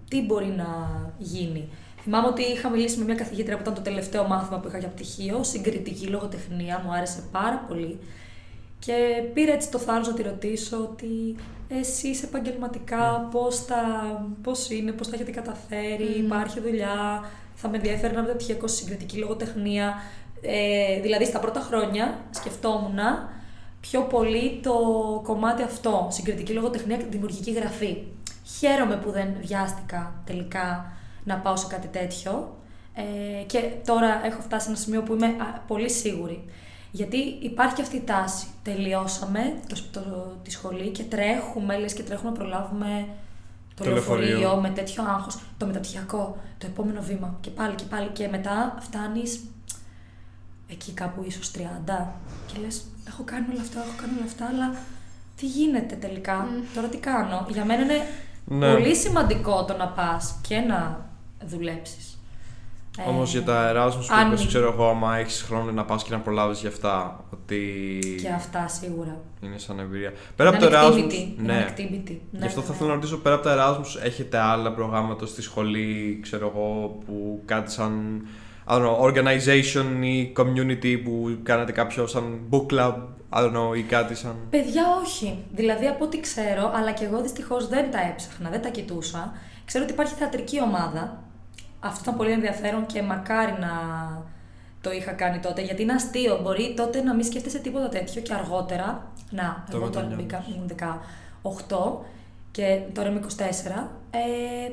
[0.08, 0.66] τι μπορεί να
[1.18, 1.68] γίνει.
[2.02, 4.88] Θυμάμαι ότι είχα μιλήσει με μια καθηγήτρια που ήταν το τελευταίο μάθημα που είχα για
[4.88, 7.98] πτυχίο, συγκριτική λογοτεχνία, μου άρεσε πάρα πολύ.
[8.78, 8.94] Και
[9.34, 11.36] πήρα έτσι το θάρρος να τη ρωτήσω ότι
[11.68, 13.80] εσείς επαγγελματικά πώς, θα,
[14.42, 16.24] πώς είναι, πώς θα έχετε καταφέρει, mm.
[16.24, 17.24] υπάρχει δουλειά,
[17.54, 19.94] θα με ενδιαφέρει να είμαι πτυχιακό συγκριτική λογοτεχνία.
[20.40, 22.98] Ε, δηλαδή στα πρώτα χρόνια σκεφτόμουν
[23.80, 24.72] πιο πολύ το
[25.24, 27.96] κομμάτι αυτό, συγκριτική λογοτεχνία και δημιουργική γραφή.
[28.58, 30.92] Χαίρομαι που δεν βιάστηκα τελικά
[31.24, 32.56] να πάω σε κάτι τέτοιο
[32.94, 35.36] ε, και τώρα έχω φτάσει σε ένα σημείο που είμαι
[35.66, 36.44] πολύ σίγουρη
[36.94, 38.46] γιατί υπάρχει αυτή η τάση.
[38.62, 40.00] Τελειώσαμε το, το,
[40.42, 43.08] τη σχολή και τρέχουμε, λες και τρέχουμε να προλάβουμε
[43.74, 45.38] το, το λεωφορείο με τέτοιο άγχος.
[45.58, 48.08] Το μεταπτυχιακό, το επόμενο βήμα και πάλι και πάλι.
[48.08, 49.40] Και μετά φτάνεις
[50.68, 51.60] εκεί κάπου ίσως 30
[52.46, 54.74] και λες: Έχω κάνει όλα αυτά, έχω κάνει όλα αυτά, αλλά
[55.36, 58.06] τι γίνεται τελικά, τώρα τι κάνω; Για μένα είναι
[58.44, 58.72] ναι.
[58.72, 61.08] πολύ σημαντικό το να πας και να
[61.44, 62.18] δουλέψεις.
[62.98, 66.10] Ε, Όμως για τα Erasmus που είπες, ξέρω εγώ, άμα έχεις χρόνο να πας και
[66.10, 67.24] να προλάβεις γι' αυτά.
[67.32, 67.98] Ότι...
[68.22, 69.20] Και αυτά σίγουρα.
[69.40, 70.12] Είναι σαν εμπειρία.
[70.36, 71.34] Πέρα από το Erasmus.
[71.36, 71.74] Ναι.
[72.30, 76.18] Γι' αυτό θα ήθελα να ρωτήσω, πέρα από το Erasmus, έχετε άλλα προγράμματα στη σχολή,
[76.22, 78.22] ξέρω εγώ, που κάτι σαν
[78.66, 82.94] I don't know, organization ή community που κάνετε κάποιο σαν book club,
[83.30, 84.36] I don't know, ή κάτι σαν...
[84.50, 85.38] Παιδιά όχι.
[85.52, 89.32] Δηλαδή από ό,τι ξέρω, αλλά και εγώ δυστυχώς δεν τα έψαχνα, δεν τα κοιτούσα.
[89.64, 91.24] Ξέρω ότι υπάρχει θεατρική ομάδα
[91.86, 93.72] αυτό ήταν πολύ ενδιαφέρον και μακάρι να
[94.80, 95.62] το είχα κάνει τότε.
[95.62, 96.38] Γιατί είναι αστείο.
[96.42, 99.12] Μπορεί τότε να μην σκέφτεσαι τίποτα τέτοιο και αργότερα.
[99.30, 100.70] Να, εγώ τώρα μπήκα, ήμουν
[101.42, 101.78] 18
[102.50, 103.42] και τώρα είμαι 24.
[104.10, 104.72] Ε,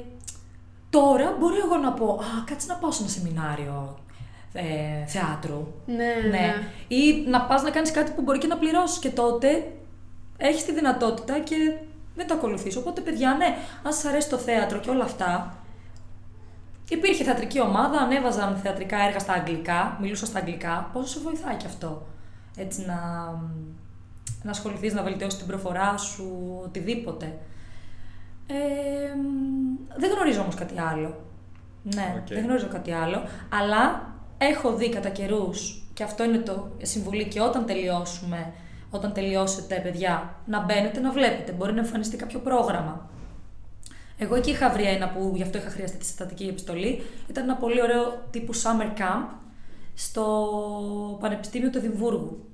[0.91, 3.97] τώρα μπορεί εγώ να πω, Α, κάτσε να πάω σε ένα σεμινάριο
[4.53, 5.67] ε, θεάτρου.
[5.85, 6.53] Ναι, ναι, ναι.
[6.87, 9.71] Ή να πας να κάνεις κάτι που μπορεί και να πληρώσεις και τότε
[10.37, 11.55] έχεις τη δυνατότητα και
[12.15, 12.75] δεν το ακολουθείς.
[12.75, 15.61] Οπότε παιδιά, ναι, αν σας αρέσει το θέατρο και όλα αυτά,
[16.91, 20.89] Υπήρχε θεατρική ομάδα, ανέβαζαν θεατρικά έργα στα αγγλικά, μιλούσα στα αγγλικά.
[20.93, 22.07] Πόσο σε βοηθάει και αυτό;
[22.57, 22.95] Έτσι να,
[24.43, 27.37] να ασχοληθείς, να βελτιώσεις την προφορά σου, οτιδήποτε.
[28.51, 29.15] Ε,
[29.97, 31.15] δεν γνωρίζω όμως κάτι άλλο.
[31.83, 33.23] Ναι, δεν γνωρίζω κάτι άλλο.
[33.49, 38.53] Αλλά έχω δει κατά καιρούς, και αυτό είναι το συμβουλή και όταν τελειώσουμε,
[38.89, 41.51] όταν τελειώσετε παιδιά, να μπαίνετε να βλέπετε.
[41.51, 43.09] Μπορεί να εμφανιστεί κάποιο πρόγραμμα
[44.23, 47.01] εγώ εκεί είχα βρει ένα που γι' αυτό είχα χρειαστεί τη συστατική επιστολή.
[47.29, 49.27] Ήταν ένα πολύ ωραίο τύπου summer camp
[49.93, 52.45] στο Πανεπιστήμιο του Εδιμβούργου.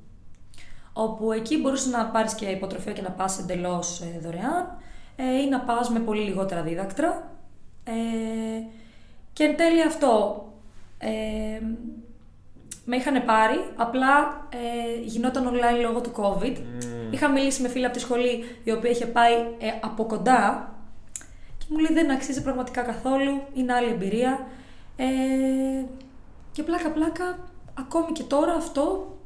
[0.94, 4.78] όπου εκεί μπορούσες να πάρεις και υποτροφία και να πας εντελώς ε, δωρεάν
[5.18, 7.32] ε, ή να πας με πολύ λιγότερα δίδακτρα.
[7.84, 7.92] Ε,
[9.34, 10.46] και εν τέλει αυτό
[10.98, 11.62] ε,
[12.86, 16.58] με είχαν πάρει, απλά ε, γινόταν online λόγω του COVID.
[17.12, 20.72] Είχα μιλήσει με φίλη από τη σχολή η οποία είχε πάει ε, από κοντά
[21.58, 24.48] και μου λέει δεν αξίζει πραγματικά καθόλου, είναι άλλη εμπειρία.
[24.96, 25.06] Ε,
[26.52, 27.38] και πλάκα πλάκα,
[27.74, 29.17] ακόμη και τώρα αυτό,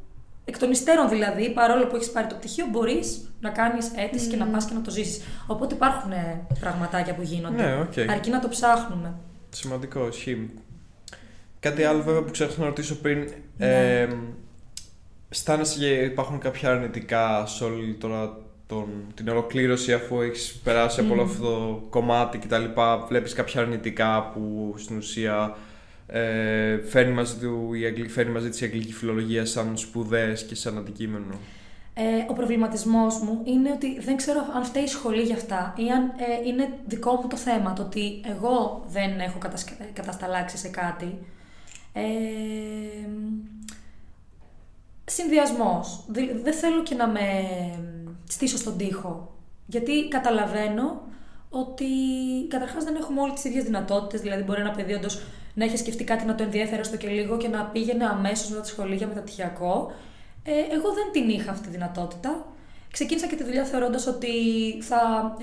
[0.46, 4.36] εκ των υστέρων δηλαδή, παρόλο που έχεις πάρει το πτυχίο, μπορείς να κάνεις αίτηση και
[4.36, 5.24] να πας και να το ζήσεις.
[5.48, 7.64] Οπότε υπάρχουν ε, πραγματάκια που γίνονται.
[7.64, 8.10] Ναι, οκ.
[8.10, 9.14] Αρκεί να το ψάχνουμε.
[9.50, 10.50] Σημαντικό, ισχύει.
[11.60, 13.18] Κάτι άλλο βέβαια που ξέχασα να ρωτήσω πριν.
[13.58, 14.00] Ναι.
[14.00, 14.08] Ε,
[15.30, 18.38] αισθάνεσαι και υπάρχουν κάποια αρνητικά σε όλη τώρα
[18.68, 22.64] τον, την ολοκλήρωση αφού έχεις περάσει από όλο αυτό το κομμάτι κτλ.
[23.08, 25.56] Βλέπεις κάποια αρνητικά που στην ουσία
[26.12, 30.56] ε, φέρνει, μαζί του, η αγγλική, φέρνει μαζί της η αγγλική φιλολογία σαν σπουδές και
[30.56, 31.40] σαν αντικείμενο.
[31.94, 35.90] Ε, ο προβληματισμός μου είναι ότι δεν ξέρω αν φταίει η σχολή για αυτά ή
[35.90, 40.68] αν ε, είναι δικό μου το θέμα, το ότι εγώ δεν έχω κατασκα- κατασταλάξει σε
[40.68, 41.18] κάτι.
[41.94, 42.02] Ε,
[45.06, 46.04] συνδυασμός.
[46.08, 47.22] Δη- δεν θέλω και να με
[48.28, 49.36] στήσω στον τοίχο.
[49.66, 51.02] Γιατί καταλαβαίνω
[51.50, 51.86] ότι
[52.48, 54.22] καταρχάς δεν έχουμε όλες τις ίδιες δυνατότητες.
[54.22, 55.22] Δηλαδή, μπορεί ένα παιδί όντως
[55.54, 58.62] να έχει σκεφτεί κάτι να το ενδιέφερε στο και λίγο και να πήγαινε αμέσως μετά
[58.62, 59.92] τη σχολή για μεταπτυχιακό.
[60.44, 62.46] Ε, εγώ δεν την είχα αυτή τη δυνατότητα.
[62.92, 64.28] Ξεκίνησα και τη δουλειά θεωρώντας ότι
[64.82, 65.34] θα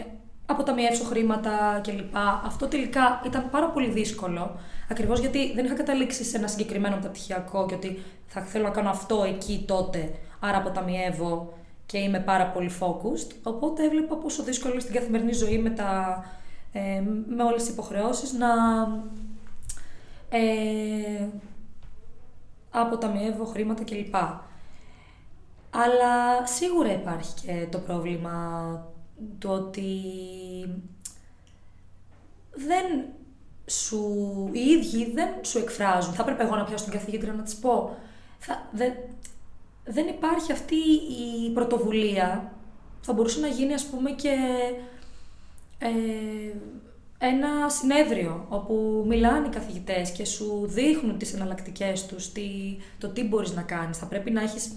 [0.46, 2.16] αποταμιεύσω χρήματα κλπ.
[2.44, 4.58] Αυτό τελικά ήταν πάρα πολύ δύσκολο.
[4.90, 8.90] Ακριβώς γιατί δεν είχα καταλήξει σε ένα συγκεκριμένο μεταπτυχιακό και ότι θα θέλω να κάνω
[8.90, 10.12] αυτό εκεί τότε.
[10.40, 11.52] Άρα αποταμιεύω
[11.86, 13.30] και είμαι πάρα πολύ focused.
[13.42, 16.24] Οπότε έβλεπα πόσο δύσκολο είναι στην καθημερινή ζωή με, τα,
[16.72, 18.48] ε, με όλες τις υποχρεώσεις να
[20.28, 21.28] ε,
[22.70, 24.14] αποταμιεύω χρήματα κλπ.
[25.70, 28.86] Αλλά σίγουρα υπάρχει και το πρόβλημα
[29.38, 29.90] του ότι
[32.50, 33.04] δεν
[33.66, 34.04] σου,
[34.52, 36.14] οι ίδιοι δεν σου εκφράζουν.
[36.14, 37.96] Θα έπρεπε εγώ να πιάσω την καθηγήτρια να της πω.
[38.38, 38.92] Θα, δεν,
[39.84, 40.76] δεν υπάρχει αυτή
[41.46, 42.52] η πρωτοβουλία.
[43.00, 44.34] Θα μπορούσε να γίνει ας πούμε και
[45.78, 45.88] ε,
[47.18, 52.42] ένα συνέδριο όπου μιλάνε οι καθηγητές και σου δείχνουν τις εναλλακτικές τους, τι,
[52.98, 53.98] το τι μπορείς να κάνεις.
[53.98, 54.72] Θα πρέπει να έχεις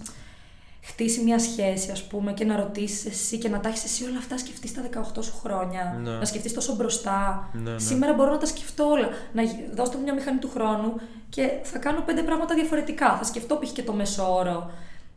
[0.84, 4.18] χτίσει μια σχέση, ας πούμε, και να ρωτήσεις εσύ και να τα έχεις εσύ όλα
[4.18, 6.00] αυτά σκεφτείς στα 18 σου χρόνια.
[6.02, 6.10] Ναι.
[6.10, 7.48] Να σκεφτείς τόσο μπροστά.
[7.52, 7.78] Ναι, ναι.
[7.78, 9.08] Σήμερα μπορώ να τα σκεφτώ όλα.
[9.32, 10.94] Να γι- δώσω του μια μηχανή του χρόνου
[11.28, 13.16] και θα κάνω πέντε πράγματα διαφορετικά.
[13.16, 13.72] Θα σκεφτώ π.χ.
[13.72, 14.70] και το μέσο όρο.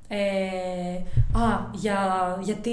[0.07, 0.17] Ε,
[1.39, 1.97] α, για,
[2.41, 2.71] γιατί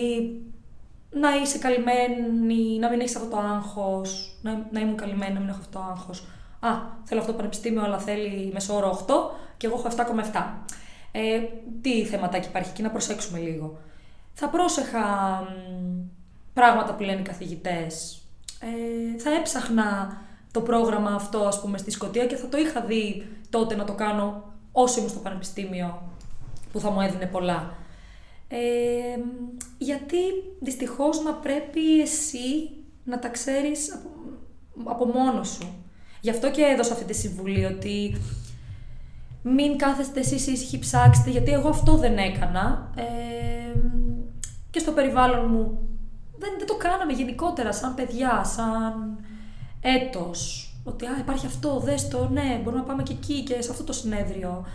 [1.12, 5.48] να είσαι καλυμμένη, να μην έχεις αυτό το άγχος, να, να ήμουν καλυμμένη, να μην
[5.48, 6.26] έχω αυτό το άγχος.
[6.60, 6.68] Α,
[7.04, 9.12] θέλω αυτό το πανεπιστήμιο, αλλά θέλει μέσο όρο 8
[9.56, 9.88] και εγώ έχω
[10.32, 10.42] 7,7.
[11.12, 11.40] Ε,
[11.80, 13.78] τι θεματάκι υπάρχει εκεί, να προσέξουμε λίγο.
[14.32, 15.00] Θα πρόσεχα
[15.40, 16.10] μ,
[16.52, 18.22] πράγματα που λένε οι καθηγητές.
[18.60, 20.20] Ε, θα έψαχνα
[20.52, 23.92] το πρόγραμμα αυτό, ας πούμε, στη Σκωτία και θα το είχα δει τότε να το
[23.92, 26.02] κάνω όσο ήμουν στο πανεπιστήμιο,
[26.72, 27.74] που θα μου έδινε πολλά.
[28.55, 29.20] Ε,
[29.78, 30.16] γιατί
[30.61, 32.70] δυστυχώς να πρέπει εσύ
[33.05, 34.11] να τα ξέρεις από,
[34.90, 35.74] από μόνος σου.
[36.20, 38.16] Γι' αυτό και έδωσα αυτή τη συμβουλή ότι
[39.42, 42.92] μην κάθεστε εσείς ήσυχοι ψάξτε, γιατί εγώ αυτό δεν έκανα.
[42.96, 43.78] Ε,
[44.70, 45.78] και στο περιβάλλον μου
[46.38, 49.18] δεν, δεν το κάναμε γενικότερα σαν παιδιά, σαν
[49.80, 50.66] έτος.
[50.84, 53.84] Ότι α, υπάρχει αυτό, δες το, ναι, μπορούμε να πάμε και εκεί και σε αυτό
[53.84, 54.66] το συνέδριο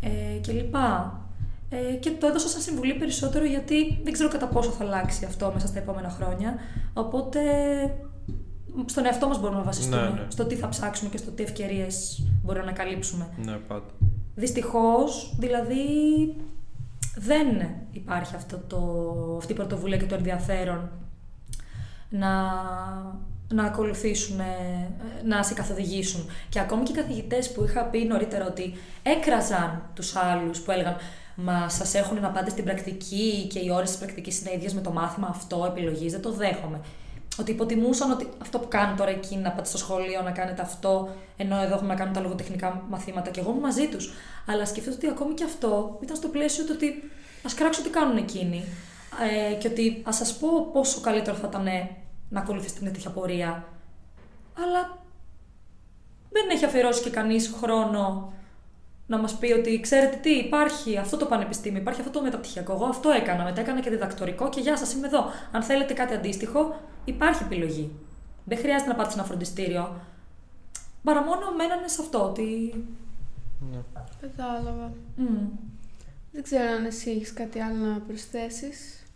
[0.00, 1.20] ε, και λοιπά.
[1.68, 5.50] Ε, και το έδωσα σαν συμβουλή περισσότερο γιατί δεν ξέρω κατά πόσο θα αλλάξει αυτό
[5.54, 6.54] μέσα στα επόμενα χρόνια.
[6.92, 7.40] Οπότε
[8.86, 10.02] στον εαυτό μας μπορούμε να βασιστούμε.
[10.02, 10.26] Ναι, ναι.
[10.28, 13.28] Στο τι θα ψάξουμε και στο τι ευκαιρίες μπορούμε να καλύψουμε.
[13.44, 13.90] Ναι, πάντα.
[14.34, 15.76] Δυστυχώς, δηλαδή,
[17.16, 17.46] δεν
[17.92, 20.90] υπάρχει αυτό το, αυτή η πρωτοβουλία και το ενδιαφέρον
[22.08, 22.30] να,
[23.48, 24.44] να ακολουθήσουν, ε,
[25.24, 26.26] να σε καθοδηγήσουν.
[26.48, 30.96] Και ακόμη και οι καθηγητές που είχα πει νωρίτερα ότι έκραζαν τους άλλους που έλεγαν
[31.36, 34.80] «Μα σας έχουν να πάτε στην πρακτική και οι ώρες της πρακτικής είναι ίδιες με
[34.80, 36.80] το μάθημα αυτό επιλογής, δεν το δέχομαι».
[37.40, 41.08] Ότι υποτιμούσαν ότι αυτό που κάνουν τώρα εκεί, να πάτε στο σχολείο, να κάνετε αυτό,
[41.36, 44.12] ενώ εδώ έχουμε να κάνουμε τα λογοτεχνικά μαθήματα και εγώ είμαι μαζί τους.
[44.46, 47.10] Αλλά σκεφτείτε ότι ακόμη και αυτό ήταν στο πλαίσιο του ότι
[47.44, 48.64] ας κράξω τι κάνουν εκείνοι.
[49.50, 51.68] Ε, και ότι ας σας πω πόσο καλύτερο θα ήταν
[52.28, 53.64] να ακολουθήσετε μια τέτοια πορεία.
[54.62, 54.98] Αλλά
[56.30, 58.32] δεν έχει αφιερώσει και κανείς χρόνο
[59.06, 62.72] να μας πει ότι ξέρετε τι, υπάρχει αυτό το πανεπιστήμιο, υπάρχει αυτό το μεταπτυχιακό.
[62.72, 63.44] Εγώ αυτό έκανα.
[63.44, 65.24] Μετά έκανα και διδακτορικό και γεια σας, είμαι εδώ.
[65.52, 67.90] Αν θέλετε κάτι αντίστοιχο, υπάρχει επιλογή.
[68.44, 70.00] Δεν χρειάζεται να πάτε σε ένα φροντιστήριο.
[71.02, 72.74] Παρά μόνο μένανε σε αυτό ότι.
[73.70, 73.78] Ναι.
[74.20, 74.92] Κατάλαβα.
[75.16, 75.48] Μμ.
[76.32, 79.06] Δεν ξέρω αν εσύ έχεις κάτι άλλο να προσθέσεις.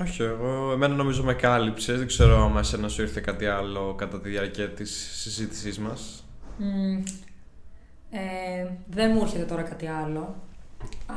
[0.00, 1.98] Όχι, εγώ, εμένα νομίζω με κάλυψες.
[1.98, 6.24] Δεν ξέρω αν εσένα σου ήρθε κάτι άλλο κατά τη διάρκεια της συζήτησής μας.
[6.58, 7.02] Μμ,
[8.10, 10.34] ε, δεν μου έρχεται τώρα κάτι άλλο.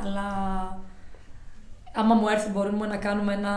[0.02, 0.28] Αλλά
[1.94, 3.52] άμα μου έρθει μπορούμε να κάνουμε ένα...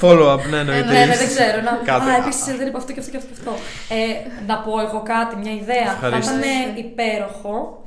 [0.00, 0.92] Follow-up, ναι, Ε, εννοείται.
[0.92, 1.60] ναι, ναι, δεν ξέρω.
[1.60, 1.70] Να...
[1.84, 2.10] Κάτι.
[2.10, 3.28] Α, επίσης δεν είπα αυτό και αυτό και αυτό.
[3.34, 3.52] Και αυτό.
[3.94, 5.92] Ε, να πω εγώ κάτι, μια ιδέα.
[5.92, 6.32] Ευχαρίστω.
[6.32, 7.84] Θα ήταν υπέροχο.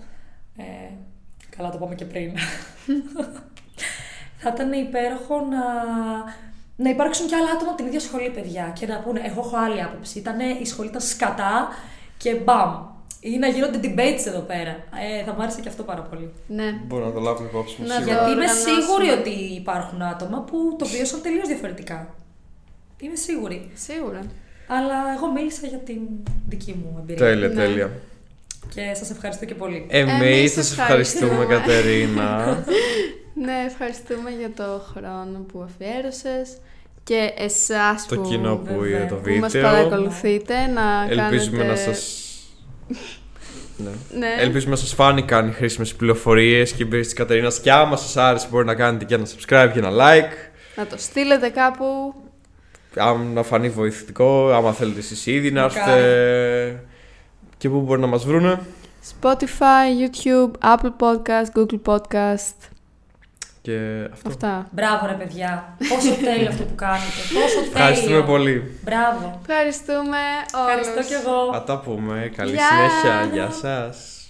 [0.58, 0.64] Ε,
[1.58, 2.32] καλά, το είπαμε και πριν.
[4.38, 5.64] θα ήταν υπέροχο να,
[6.76, 8.72] να υπάρξουν και άλλα άτομα από την ίδια σχολή, παιδιά.
[8.80, 10.20] Και να πούνε, εγώ έχω άλλη άποψη.
[10.20, 11.68] Ήταν, η σχολή ήταν σκατά
[12.18, 12.90] και μπαμ.
[13.20, 14.72] Ή να γίνονται debates εδώ πέρα.
[15.20, 16.30] Ε, θα μου άρεσε και αυτό πάρα πολύ.
[16.48, 16.64] Ναι.
[16.88, 17.88] Μπορώ να το λάβουμε υπόψη μου.
[17.88, 18.16] Να σίγουρα.
[18.16, 18.82] το- Γιατί είμαι οργανώσουμε.
[18.82, 19.30] σίγουρη ότι
[19.62, 22.16] υπάρχουν άτομα που το βίωσαν τελείως διαφορετικά.
[23.02, 23.70] Είμαι σίγουρη.
[23.74, 24.22] Σίγουρα.
[24.68, 26.00] Αλλά εγώ μίλησα για την
[26.50, 27.26] δική μου εμπειρία.
[27.26, 27.54] Τέλεια, Ναι.
[27.54, 27.92] τέλεια.
[28.76, 29.86] Και σας ευχαριστώ και πολύ.
[29.90, 31.60] Εμείς Εμείς σας ευχαριστούμε, ευχαριστούμε.
[31.60, 32.58] Κατερίνα.
[33.46, 36.58] Ναι, ευχαριστούμε για το χρόνο που αφιέρωσες
[37.04, 38.88] και εσάς το που, κοινό που Βέβαια.
[38.98, 39.70] είδε το που μας βίντεο.
[39.72, 41.70] παρακολουθείτε να Ελπίζουμε κάνετε...
[41.90, 42.26] να σας...
[43.78, 43.90] ναι.
[44.20, 44.36] Ναι.
[44.40, 48.18] Ελπίζουμε να σας φάνηκαν οι χρήσιμες πληροφορίες και η εμπειρία της Κατερίνας και άμα σας
[48.18, 50.32] άρεσε μπορεί να κάνετε και ένα subscribe και ένα like
[50.76, 52.14] Να το στείλετε κάπου.
[52.96, 55.92] άμα να φανεί βοηθητικό, άμα θέλετε εσείς ήδη να Μακάρι.
[55.92, 56.84] έρθετε
[57.58, 58.60] και πού μπορεί να μας βρούνε
[59.22, 62.71] Spotify, YouTube, Apple Podcast, Google Podcast.
[63.62, 64.30] Και αυτό.
[64.30, 64.68] Αυτά.
[64.72, 65.78] Μπράβο ρε παιδιά.
[65.90, 67.22] Πόσο τέλειο αυτό που κάνετε.
[67.34, 67.72] Πόσο τέλειο.
[67.74, 68.80] Ευχαριστούμε πολύ.
[68.84, 69.40] Μπράβο.
[69.48, 70.18] Ευχαριστούμε
[70.56, 70.88] όλους.
[70.88, 71.54] Ευχαριστώ κι εγώ.
[71.54, 72.32] Θα τα πούμε.
[72.36, 72.66] Καλή Γεια.
[72.68, 73.30] συνέχεια.
[73.34, 74.21] Γεια σας.